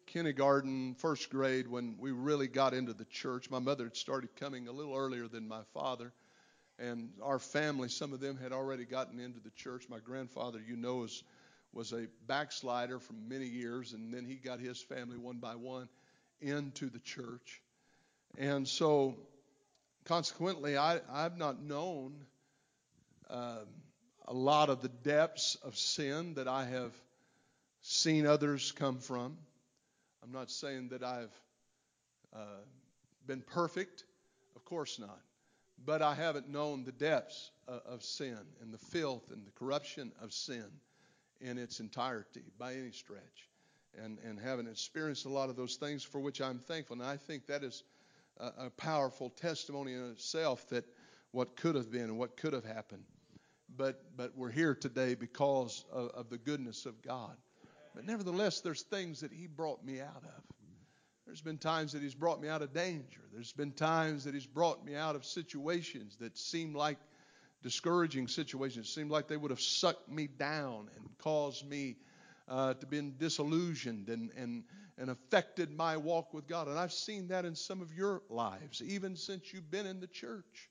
kindergarten, 0.07 0.95
first 0.95 1.29
grade 1.29 1.67
when 1.67 1.95
we 1.99 2.11
really 2.11 2.47
got 2.47 2.73
into 2.73 2.91
the 2.91 3.05
church. 3.05 3.51
My 3.51 3.59
mother 3.59 3.83
had 3.83 3.95
started 3.95 4.35
coming 4.35 4.67
a 4.67 4.71
little 4.71 4.95
earlier 4.95 5.27
than 5.27 5.47
my 5.47 5.61
father. 5.71 6.11
And 6.79 7.11
our 7.21 7.37
family, 7.37 7.87
some 7.87 8.13
of 8.13 8.19
them 8.19 8.37
had 8.41 8.51
already 8.51 8.83
gotten 8.83 9.19
into 9.19 9.39
the 9.39 9.51
church. 9.51 9.87
My 9.89 9.99
grandfather, 9.99 10.59
you 10.67 10.75
know, 10.75 11.05
was, 11.71 11.93
a 11.93 12.07
backslider 12.25 12.99
for 12.99 13.13
many 13.13 13.45
years, 13.45 13.93
and 13.93 14.11
then 14.11 14.25
he 14.25 14.35
got 14.35 14.59
his 14.59 14.81
family 14.81 15.17
one 15.17 15.37
by 15.37 15.53
one 15.53 15.87
into 16.41 16.89
the 16.89 16.99
church. 16.99 17.61
And 18.39 18.67
so, 18.67 19.15
consequently, 20.05 20.77
I, 20.77 20.99
I've 21.11 21.37
not 21.37 21.61
known 21.61 22.25
um, 23.29 23.67
a 24.27 24.33
lot 24.33 24.69
of 24.69 24.81
the 24.81 24.89
depths 24.89 25.57
of 25.63 25.77
sin 25.77 26.33
that 26.33 26.47
I 26.47 26.65
have 26.65 26.91
seen 27.85 28.25
others 28.25 28.71
come 28.71 28.97
from. 28.97 29.37
I'm 30.23 30.31
not 30.31 30.49
saying 30.49 30.89
that 30.89 31.03
I've 31.03 31.39
uh, 32.35 32.61
been 33.27 33.41
perfect, 33.41 34.05
of 34.55 34.65
course 34.65 34.97
not. 34.97 35.19
But 35.85 36.01
I 36.01 36.15
haven't 36.15 36.49
known 36.49 36.83
the 36.83 36.91
depths 36.91 37.51
of, 37.67 37.81
of 37.85 38.03
sin 38.03 38.39
and 38.61 38.73
the 38.73 38.79
filth 38.79 39.29
and 39.31 39.45
the 39.45 39.51
corruption 39.51 40.11
of 40.19 40.33
sin 40.33 40.65
in 41.41 41.59
its 41.59 41.79
entirety 41.79 42.41
by 42.57 42.73
any 42.73 42.91
stretch. 42.91 43.49
And, 44.03 44.17
and 44.25 44.39
haven't 44.39 44.67
experienced 44.67 45.25
a 45.25 45.29
lot 45.29 45.49
of 45.49 45.55
those 45.55 45.75
things 45.75 46.03
for 46.03 46.19
which 46.19 46.41
I'm 46.41 46.59
thankful. 46.59 46.95
And 46.99 47.05
I 47.05 47.15
think 47.15 47.45
that 47.47 47.63
is 47.63 47.83
a, 48.39 48.65
a 48.65 48.69
powerful 48.71 49.29
testimony 49.29 49.93
in 49.93 50.11
itself 50.11 50.67
that 50.69 50.85
what 51.31 51.55
could 51.55 51.75
have 51.75 51.91
been 51.91 52.05
and 52.05 52.17
what 52.17 52.35
could 52.35 52.51
have 52.51 52.65
happened. 52.65 53.03
But, 53.77 54.01
but 54.17 54.35
we're 54.35 54.51
here 54.51 54.75
today 54.75 55.15
because 55.15 55.85
of, 55.93 56.09
of 56.09 56.29
the 56.29 56.37
goodness 56.37 56.85
of 56.85 57.01
God. 57.01 57.37
But 57.95 58.05
nevertheless, 58.05 58.59
there's 58.59 58.81
things 58.81 59.21
that 59.21 59.31
He 59.31 59.47
brought 59.47 59.83
me 59.83 60.01
out 60.01 60.23
of. 60.23 60.43
There's 61.25 61.41
been 61.41 61.57
times 61.57 61.93
that 61.93 62.01
He's 62.01 62.13
brought 62.13 62.41
me 62.41 62.49
out 62.49 62.61
of 62.61 62.73
danger. 62.73 63.21
There's 63.33 63.53
been 63.53 63.71
times 63.71 64.25
that 64.25 64.33
He's 64.33 64.45
brought 64.45 64.85
me 64.85 64.95
out 64.95 65.15
of 65.15 65.25
situations 65.25 66.17
that 66.19 66.37
seem 66.37 66.73
like 66.73 66.97
discouraging 67.63 68.27
situations. 68.27 68.87
It 68.87 68.91
seemed 68.91 69.11
like 69.11 69.27
they 69.27 69.37
would 69.37 69.51
have 69.51 69.61
sucked 69.61 70.09
me 70.09 70.27
down 70.27 70.89
and 70.95 71.09
caused 71.17 71.67
me 71.67 71.95
uh, 72.47 72.75
to 72.75 72.85
be 72.85 73.01
disillusioned 73.17 74.09
and, 74.09 74.29
and, 74.37 74.63
and 74.97 75.09
affected 75.09 75.71
my 75.71 75.97
walk 75.97 76.33
with 76.33 76.47
God. 76.47 76.67
And 76.67 76.77
I've 76.77 76.93
seen 76.93 77.29
that 77.29 77.45
in 77.45 77.55
some 77.55 77.81
of 77.81 77.91
your 77.93 78.21
lives, 78.29 78.83
even 78.85 79.15
since 79.15 79.51
you've 79.51 79.71
been 79.71 79.87
in 79.87 79.99
the 79.99 80.07
church. 80.07 80.69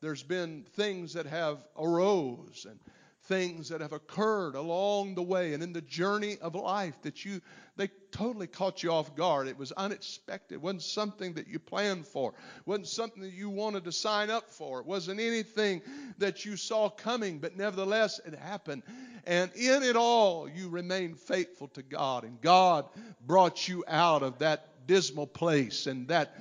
There's 0.00 0.22
been 0.22 0.66
things 0.74 1.14
that 1.14 1.24
have 1.24 1.64
arose 1.78 2.66
and 2.68 2.78
things 3.26 3.70
that 3.70 3.80
have 3.80 3.92
occurred 3.92 4.54
along 4.54 5.14
the 5.14 5.22
way 5.22 5.54
and 5.54 5.62
in 5.62 5.72
the 5.72 5.80
journey 5.80 6.36
of 6.40 6.54
life 6.54 7.00
that 7.02 7.24
you 7.24 7.40
they 7.76 7.88
totally 8.12 8.46
caught 8.46 8.84
you 8.84 8.92
off 8.92 9.16
guard. 9.16 9.48
It 9.48 9.58
was 9.58 9.72
unexpected. 9.72 10.54
It 10.54 10.62
wasn't 10.62 10.82
something 10.82 11.34
that 11.34 11.48
you 11.48 11.58
planned 11.58 12.06
for. 12.06 12.30
It 12.30 12.66
wasn't 12.66 12.86
something 12.86 13.22
that 13.22 13.32
you 13.32 13.50
wanted 13.50 13.84
to 13.84 13.92
sign 13.92 14.30
up 14.30 14.52
for. 14.52 14.78
It 14.78 14.86
wasn't 14.86 15.18
anything 15.18 15.82
that 16.18 16.44
you 16.44 16.56
saw 16.56 16.88
coming 16.88 17.38
but 17.38 17.56
nevertheless 17.56 18.20
it 18.24 18.34
happened. 18.34 18.82
And 19.26 19.50
in 19.54 19.82
it 19.82 19.96
all 19.96 20.48
you 20.48 20.68
remained 20.68 21.18
faithful 21.18 21.68
to 21.68 21.82
god 21.82 22.24
and 22.24 22.40
god 22.40 22.86
brought 23.26 23.66
you 23.66 23.84
out 23.88 24.22
of 24.22 24.38
that 24.38 24.86
dismal 24.86 25.26
place 25.26 25.86
and 25.86 26.08
that 26.08 26.34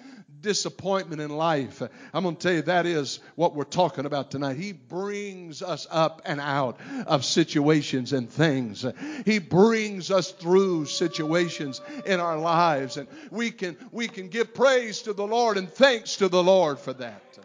disappointment 0.43 1.21
in 1.21 1.31
life. 1.31 1.81
I'm 2.13 2.23
going 2.23 2.35
to 2.35 2.41
tell 2.41 2.53
you 2.53 2.61
that 2.63 2.85
is 2.85 3.19
what 3.35 3.55
we're 3.55 3.63
talking 3.63 4.05
about 4.05 4.29
tonight. 4.29 4.57
He 4.57 4.73
brings 4.73 5.63
us 5.63 5.87
up 5.89 6.21
and 6.25 6.39
out 6.39 6.79
of 7.07 7.25
situations 7.25 8.13
and 8.13 8.29
things. 8.29 8.85
He 9.25 9.39
brings 9.39 10.11
us 10.11 10.31
through 10.31 10.85
situations 10.85 11.81
in 12.05 12.19
our 12.19 12.37
lives 12.37 12.97
and 12.97 13.07
we 13.31 13.49
can 13.49 13.75
we 13.91 14.07
can 14.07 14.27
give 14.27 14.53
praise 14.53 15.01
to 15.03 15.13
the 15.13 15.25
Lord 15.25 15.57
and 15.57 15.67
thanks 15.67 16.17
to 16.17 16.27
the 16.27 16.43
Lord 16.43 16.77
for 16.77 16.93
that. 16.93 17.39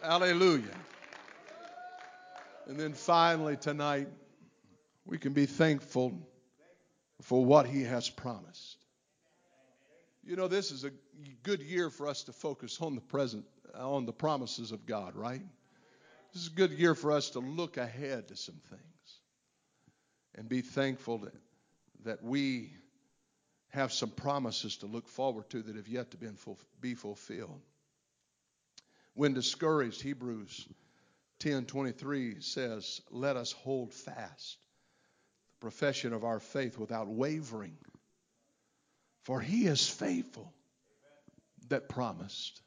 Hallelujah. 0.00 0.64
And 2.66 2.78
then 2.78 2.94
finally 2.94 3.56
tonight 3.56 4.08
we 5.04 5.18
can 5.18 5.32
be 5.32 5.46
thankful 5.46 6.12
for 7.22 7.44
what 7.44 7.66
he 7.66 7.82
has 7.82 8.08
promised. 8.08 8.81
You 10.24 10.36
know, 10.36 10.48
this 10.48 10.70
is 10.70 10.84
a 10.84 10.90
good 11.42 11.62
year 11.62 11.90
for 11.90 12.06
us 12.06 12.24
to 12.24 12.32
focus 12.32 12.78
on 12.80 12.94
the 12.94 13.00
present, 13.00 13.44
on 13.74 14.06
the 14.06 14.12
promises 14.12 14.70
of 14.70 14.86
God, 14.86 15.16
right? 15.16 15.42
This 16.32 16.42
is 16.42 16.48
a 16.48 16.54
good 16.54 16.72
year 16.72 16.94
for 16.94 17.12
us 17.12 17.30
to 17.30 17.40
look 17.40 17.76
ahead 17.76 18.28
to 18.28 18.36
some 18.36 18.60
things 18.70 18.82
and 20.34 20.48
be 20.48 20.60
thankful 20.60 21.18
that, 21.18 21.34
that 22.04 22.22
we 22.22 22.72
have 23.70 23.92
some 23.92 24.10
promises 24.10 24.76
to 24.78 24.86
look 24.86 25.08
forward 25.08 25.48
to 25.50 25.62
that 25.62 25.76
have 25.76 25.88
yet 25.88 26.10
to 26.12 26.18
be 26.80 26.94
fulfilled. 26.94 27.60
When 29.14 29.34
discouraged, 29.34 30.00
Hebrews 30.02 30.68
10:23 31.40 32.40
says, 32.40 33.00
"Let 33.10 33.36
us 33.36 33.52
hold 33.52 33.92
fast 33.92 34.58
the 35.50 35.56
profession 35.60 36.12
of 36.12 36.24
our 36.24 36.40
faith 36.40 36.78
without 36.78 37.08
wavering, 37.08 37.76
for 39.24 39.40
he 39.40 39.66
is 39.66 39.88
faithful 39.88 40.52
that 41.68 41.88
promised." 41.88 42.62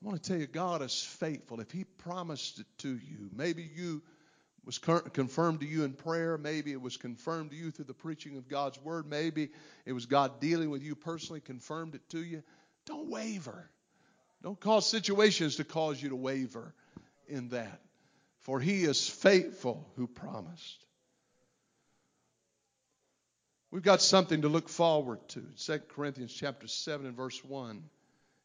I 0.00 0.06
want 0.06 0.22
to 0.22 0.28
tell 0.28 0.40
you 0.40 0.46
God 0.46 0.80
is 0.80 1.02
faithful. 1.02 1.60
If 1.60 1.70
he 1.70 1.84
promised 1.84 2.58
it 2.58 2.66
to 2.78 2.88
you, 2.88 3.28
maybe 3.32 3.62
you 3.62 4.02
was 4.64 4.78
confirmed 4.78 5.60
to 5.60 5.66
you 5.66 5.84
in 5.84 5.94
prayer, 5.94 6.38
maybe 6.38 6.72
it 6.72 6.80
was 6.80 6.96
confirmed 6.96 7.50
to 7.50 7.56
you 7.56 7.70
through 7.70 7.86
the 7.86 7.94
preaching 7.94 8.36
of 8.36 8.48
God's 8.48 8.78
word, 8.80 9.06
maybe 9.06 9.50
it 9.86 9.92
was 9.92 10.06
God 10.06 10.40
dealing 10.40 10.70
with 10.70 10.82
you 10.82 10.94
personally 10.94 11.40
confirmed 11.40 11.94
it 11.94 12.08
to 12.10 12.22
you. 12.22 12.42
Don't 12.86 13.08
waver. 13.08 13.70
Don't 14.42 14.60
cause 14.60 14.86
situations 14.86 15.56
to 15.56 15.64
cause 15.64 16.02
you 16.02 16.10
to 16.10 16.16
waver 16.16 16.74
in 17.26 17.48
that. 17.50 17.80
For 18.40 18.60
he 18.60 18.84
is 18.84 19.08
faithful 19.08 19.90
who 19.96 20.06
promised. 20.06 20.84
We've 23.70 23.82
got 23.82 24.02
something 24.02 24.42
to 24.42 24.48
look 24.48 24.68
forward 24.68 25.20
to. 25.30 25.42
2 25.64 25.78
Corinthians 25.88 26.32
chapter 26.32 26.66
7 26.66 27.06
and 27.06 27.16
verse 27.16 27.44
1. 27.44 27.82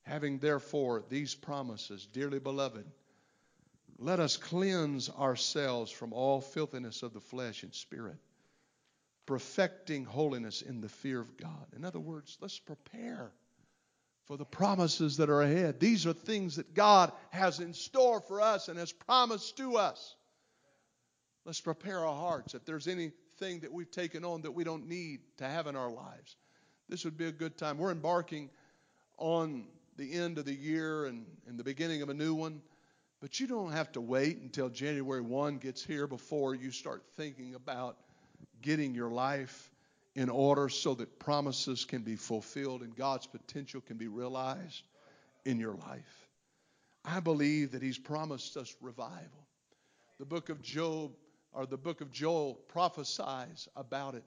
Having 0.04 0.38
therefore 0.38 1.04
these 1.10 1.34
promises, 1.34 2.06
dearly 2.06 2.38
beloved, 2.38 2.86
let 3.98 4.20
us 4.20 4.38
cleanse 4.38 5.10
ourselves 5.10 5.90
from 5.90 6.14
all 6.14 6.42
filthiness 6.42 7.02
of 7.02 7.14
the 7.14 7.20
flesh 7.20 7.64
and 7.64 7.74
spirit, 7.74 8.18
perfecting 9.26 10.06
holiness 10.06 10.62
in 10.62 10.82
the 10.82 10.90
fear 10.90 11.22
of 11.22 11.38
God. 11.38 11.66
In 11.76 11.86
other 11.86 12.00
words, 12.00 12.38
let's 12.40 12.60
prepare 12.60 13.32
for 14.26 14.38
the 14.38 14.46
promises 14.46 15.18
that 15.18 15.30
are 15.32 15.42
ahead. 15.42 15.80
These 15.80 16.06
are 16.06 16.14
things 16.14 16.58
that 16.58 16.76
God 16.76 17.12
has 17.32 17.60
in 17.60 17.74
store 17.74 18.22
for 18.22 18.42
us 18.42 18.68
and 18.68 18.78
has 18.78 18.92
promised 18.92 19.58
to 19.58 19.78
us. 19.78 20.16
Let's 21.46 21.62
prepare 21.62 22.06
our 22.06 22.16
hearts. 22.16 22.54
If 22.54 22.66
there's 22.66 22.88
anything 23.42 23.60
that 23.62 23.72
we've 23.72 23.92
taken 23.92 24.24
on 24.24 24.42
that 24.42 24.52
we 24.52 24.64
don't 24.64 24.88
need 24.88 25.20
to 25.38 25.46
have 25.46 25.68
in 25.68 25.76
our 25.76 25.92
lives, 25.92 26.36
this 26.90 27.04
would 27.06 27.18
be 27.18 27.26
a 27.26 27.32
good 27.32 27.58
time. 27.58 27.78
We're 27.78 27.92
embarking 27.92 28.50
on 29.18 29.66
the 29.98 30.14
end 30.14 30.38
of 30.38 30.46
the 30.46 30.54
year 30.54 31.06
and, 31.06 31.26
and 31.48 31.58
the 31.58 31.64
beginning 31.64 32.02
of 32.02 32.10
a 32.10 32.14
new 32.14 32.34
one, 32.34 32.62
but 33.22 33.40
you 33.40 33.48
don't 33.48 33.72
have 33.72 33.92
to 33.94 34.02
wait 34.02 34.38
until 34.38 34.70
January 34.70 35.22
1 35.22 35.58
gets 35.58 35.84
here 35.84 36.08
before 36.08 36.54
you 36.54 36.72
start 36.72 37.04
thinking 37.16 37.56
about 37.56 37.98
getting 38.62 38.94
your 38.94 39.10
life 39.10 39.72
in 40.16 40.30
order 40.30 40.70
so 40.70 40.94
that 40.96 41.20
promises 41.20 41.86
can 41.86 42.04
be 42.04 42.16
fulfilled 42.16 42.82
and 42.82 42.96
God's 42.96 43.28
potential 43.28 43.82
can 43.82 43.98
be 43.98 44.08
realized 44.08 44.84
in 45.46 45.60
your 45.60 45.76
life. 45.76 46.28
I 47.04 47.20
believe 47.20 47.72
that 47.72 47.82
He's 47.82 47.98
promised 47.98 48.58
us 48.58 48.74
revival. 48.82 49.46
The 50.20 50.26
book 50.26 50.50
of 50.50 50.62
Job 50.62 51.12
or 51.56 51.66
the 51.66 51.78
book 51.78 52.02
of 52.02 52.12
Joel 52.12 52.56
prophesies 52.68 53.68
about 53.76 54.16
it. 54.16 54.24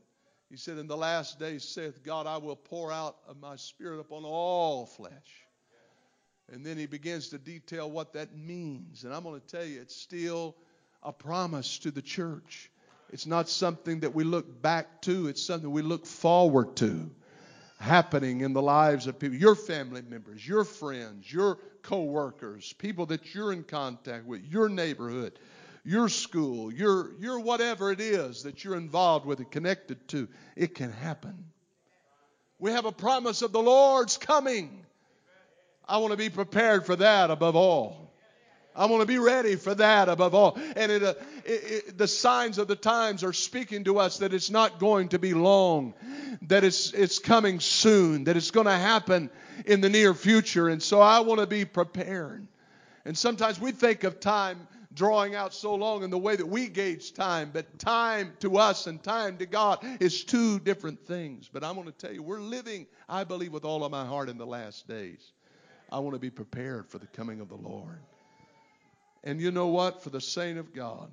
He 0.51 0.57
said, 0.57 0.79
In 0.79 0.87
the 0.87 0.97
last 0.97 1.39
days, 1.39 1.63
saith 1.63 2.03
God, 2.03 2.27
I 2.27 2.39
will 2.39 2.57
pour 2.57 2.91
out 2.91 3.17
of 3.29 3.39
my 3.39 3.57
spirit 3.57 4.01
upon 4.01 4.25
all 4.25 4.87
flesh. 4.87 5.13
And 6.51 6.65
then 6.65 6.79
he 6.79 6.87
begins 6.87 7.29
to 7.29 7.39
detail 7.39 7.91
what 7.91 8.15
that 8.15 8.35
means. 8.35 9.05
And 9.05 9.13
I'm 9.13 9.23
going 9.23 9.39
to 9.39 9.47
tell 9.47 9.65
you, 9.65 9.83
it's 9.83 9.95
still 9.95 10.57
a 11.03 11.13
promise 11.13 11.79
to 11.81 11.91
the 11.91 12.01
church. 12.01 12.71
It's 13.13 13.27
not 13.27 13.51
something 13.51 14.01
that 14.01 14.15
we 14.15 14.25
look 14.25 14.63
back 14.63 15.03
to, 15.03 15.29
it's 15.29 15.43
something 15.43 15.71
we 15.71 15.83
look 15.83 16.07
forward 16.07 16.77
to 16.77 17.11
happening 17.79 18.41
in 18.41 18.53
the 18.53 18.63
lives 18.63 19.07
of 19.07 19.19
people, 19.19 19.37
your 19.37 19.55
family 19.55 20.03
members, 20.03 20.47
your 20.47 20.65
friends, 20.65 21.33
your 21.33 21.59
co-workers, 21.83 22.73
people 22.75 23.07
that 23.07 23.35
you're 23.35 23.53
in 23.53 23.63
contact 23.63 24.27
with, 24.27 24.45
your 24.45 24.69
neighborhood, 24.69 25.39
your 25.89 26.11
school, 26.11 26.71
your 26.71 27.13
your 27.19 27.41
whatever 27.41 27.91
it 27.91 27.99
is 27.99 28.43
that 28.43 28.63
you're 28.63 28.77
involved 28.77 29.25
with 29.25 29.39
and 29.39 29.51
connected 29.51 30.07
to, 30.09 30.29
it 30.55 30.75
can 30.75 30.93
happen. 30.93 31.47
We 32.59 32.73
have 32.73 32.85
a 32.85 32.93
promise 32.93 33.41
of 33.41 33.53
the 33.53 33.63
Lord's 33.63 34.19
coming. 34.19 34.85
I 35.89 35.97
want 35.97 36.11
to 36.11 36.19
be 36.19 36.29
prepared 36.29 36.85
for 36.85 36.97
that 36.97 37.31
above 37.31 37.57
all. 37.57 38.13
I 38.77 38.85
want 38.85 39.01
to 39.01 39.07
be 39.07 39.19
ready 39.19 39.57
for 39.57 39.75
that 39.77 40.11
above 40.11 40.35
all. 40.35 40.59
And 40.77 40.93
it, 40.93 41.03
uh, 41.03 41.15
it, 41.47 41.51
it, 41.89 41.99
the 41.99 42.07
signs 42.07 42.59
of 42.59 42.69
the 42.69 42.77
times 42.77 43.25
are 43.25 43.33
speaking 43.33 43.85
to 43.85 43.99
us 43.99 44.19
that 44.19 44.35
it's 44.35 44.51
not 44.51 44.79
going 44.79 45.09
to 45.09 45.19
be 45.19 45.33
long, 45.33 45.95
that 46.43 46.65
it's, 46.65 46.93
it's 46.93 47.19
coming 47.19 47.61
soon, 47.61 48.25
that 48.25 48.37
it's 48.37 48.51
going 48.51 48.67
to 48.67 48.77
happen 48.77 49.31
in 49.65 49.81
the 49.81 49.89
near 49.89 50.13
future. 50.13 50.69
And 50.69 50.83
so 50.83 51.01
I 51.01 51.21
want 51.21 51.41
to 51.41 51.47
be 51.47 51.65
prepared. 51.65 52.47
And 53.07 53.17
sometimes 53.17 53.59
we 53.59 53.73
think 53.73 54.05
of 54.05 54.21
time 54.21 54.69
drawing 54.99 55.37
out 55.37 55.55
so 55.55 55.77
long 55.77 56.03
in 56.03 56.11
the 56.11 56.19
way 56.19 56.35
that 56.35 56.47
we 56.47 56.67
gauge 56.67 57.15
time, 57.15 57.51
but 57.53 57.79
time 57.79 58.33
to 58.41 58.59
us 58.59 58.89
and 58.89 59.01
time 59.01 59.39
to 59.39 59.47
God 59.47 59.79
is 60.01 60.25
two 60.25 60.59
different 60.59 61.07
things. 61.07 61.49
But 61.51 61.63
I'm 61.63 61.77
going 61.77 61.87
to 61.87 61.93
tell 61.93 62.13
you, 62.13 62.21
we're 62.21 62.41
living, 62.41 62.89
I 63.09 63.23
believe, 63.23 63.53
with 63.53 63.65
all 63.65 63.85
of 63.85 63.93
my 63.93 64.05
heart 64.05 64.29
in 64.29 64.37
the 64.37 64.47
last 64.47 64.89
days. 64.89 65.33
I 65.93 66.01
want 66.01 66.15
to 66.15 66.19
be 66.19 66.31
prepared 66.31 66.89
for 66.91 66.99
the 66.99 67.07
coming 67.07 67.41
of 67.41 67.49
the 67.49 67.55
Lord. 67.55 68.01
And 69.23 69.41
you 69.41 69.53
know 69.53 69.69
what? 69.69 70.03
For 70.03 70.11
the 70.11 70.21
saint 70.21 70.59
of 70.59 70.75
God, 70.75 71.11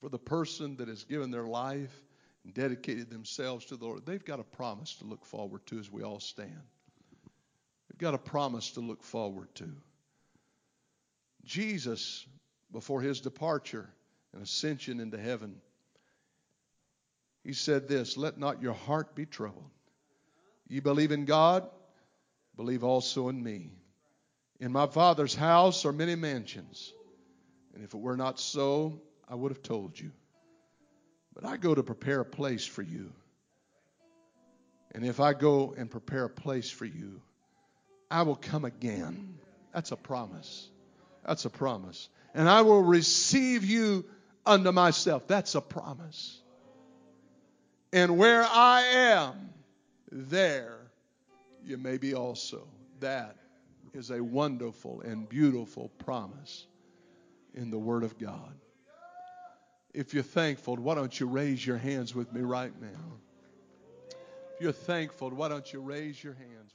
for 0.00 0.10
the 0.10 0.18
person 0.18 0.76
that 0.76 0.88
has 0.88 1.04
given 1.04 1.30
their 1.30 1.46
life 1.46 2.02
and 2.44 2.52
dedicated 2.52 3.08
themselves 3.08 3.64
to 3.66 3.76
the 3.76 3.86
Lord, 3.86 4.04
they've 4.04 4.24
got 4.24 4.40
a 4.40 4.44
promise 4.44 4.94
to 4.96 5.04
look 5.04 5.24
forward 5.24 5.66
to 5.68 5.78
as 5.78 5.90
we 5.90 6.02
all 6.02 6.20
stand. 6.20 6.60
They've 7.88 7.98
got 7.98 8.12
a 8.12 8.18
promise 8.18 8.72
to 8.72 8.80
look 8.80 9.02
forward 9.02 9.48
to. 9.54 9.70
Jesus, 11.44 12.26
before 12.74 13.00
his 13.00 13.20
departure 13.20 13.88
and 14.32 14.42
ascension 14.42 14.98
into 14.98 15.16
heaven, 15.16 15.54
he 17.44 17.52
said 17.52 17.88
this 17.88 18.16
Let 18.18 18.36
not 18.36 18.60
your 18.60 18.72
heart 18.72 19.14
be 19.14 19.24
troubled. 19.24 19.70
You 20.68 20.82
believe 20.82 21.12
in 21.12 21.24
God, 21.24 21.70
believe 22.56 22.82
also 22.82 23.28
in 23.28 23.42
me. 23.42 23.70
In 24.58 24.72
my 24.72 24.86
Father's 24.88 25.34
house 25.34 25.84
are 25.84 25.92
many 25.92 26.16
mansions. 26.16 26.92
And 27.74 27.84
if 27.84 27.94
it 27.94 28.00
were 28.00 28.16
not 28.16 28.40
so, 28.40 29.00
I 29.28 29.36
would 29.36 29.52
have 29.52 29.62
told 29.62 29.98
you. 29.98 30.10
But 31.32 31.44
I 31.44 31.56
go 31.56 31.74
to 31.74 31.82
prepare 31.82 32.20
a 32.20 32.24
place 32.24 32.66
for 32.66 32.82
you. 32.82 33.12
And 34.92 35.04
if 35.04 35.20
I 35.20 35.32
go 35.32 35.74
and 35.76 35.90
prepare 35.90 36.24
a 36.24 36.30
place 36.30 36.70
for 36.70 36.86
you, 36.86 37.20
I 38.10 38.22
will 38.22 38.36
come 38.36 38.64
again. 38.64 39.38
That's 39.72 39.92
a 39.92 39.96
promise. 39.96 40.68
That's 41.24 41.44
a 41.44 41.50
promise. 41.50 42.08
And 42.34 42.48
I 42.48 42.62
will 42.62 42.82
receive 42.82 43.64
you 43.64 44.04
unto 44.44 44.72
myself. 44.72 45.26
That's 45.28 45.54
a 45.54 45.60
promise. 45.60 46.40
And 47.92 48.18
where 48.18 48.42
I 48.42 48.82
am, 48.82 49.50
there 50.10 50.78
you 51.64 51.78
may 51.78 51.96
be 51.96 52.14
also. 52.14 52.66
That 53.00 53.36
is 53.92 54.10
a 54.10 54.22
wonderful 54.22 55.00
and 55.02 55.28
beautiful 55.28 55.90
promise 56.04 56.66
in 57.54 57.70
the 57.70 57.78
Word 57.78 58.02
of 58.02 58.18
God. 58.18 58.54
If 59.92 60.12
you're 60.12 60.24
thankful, 60.24 60.76
why 60.76 60.96
don't 60.96 61.18
you 61.18 61.28
raise 61.28 61.64
your 61.64 61.78
hands 61.78 62.16
with 62.16 62.32
me 62.32 62.40
right 62.40 62.72
now? 62.80 63.12
If 64.56 64.60
you're 64.60 64.72
thankful, 64.72 65.30
why 65.30 65.48
don't 65.48 65.72
you 65.72 65.80
raise 65.80 66.22
your 66.22 66.34
hands 66.34 66.72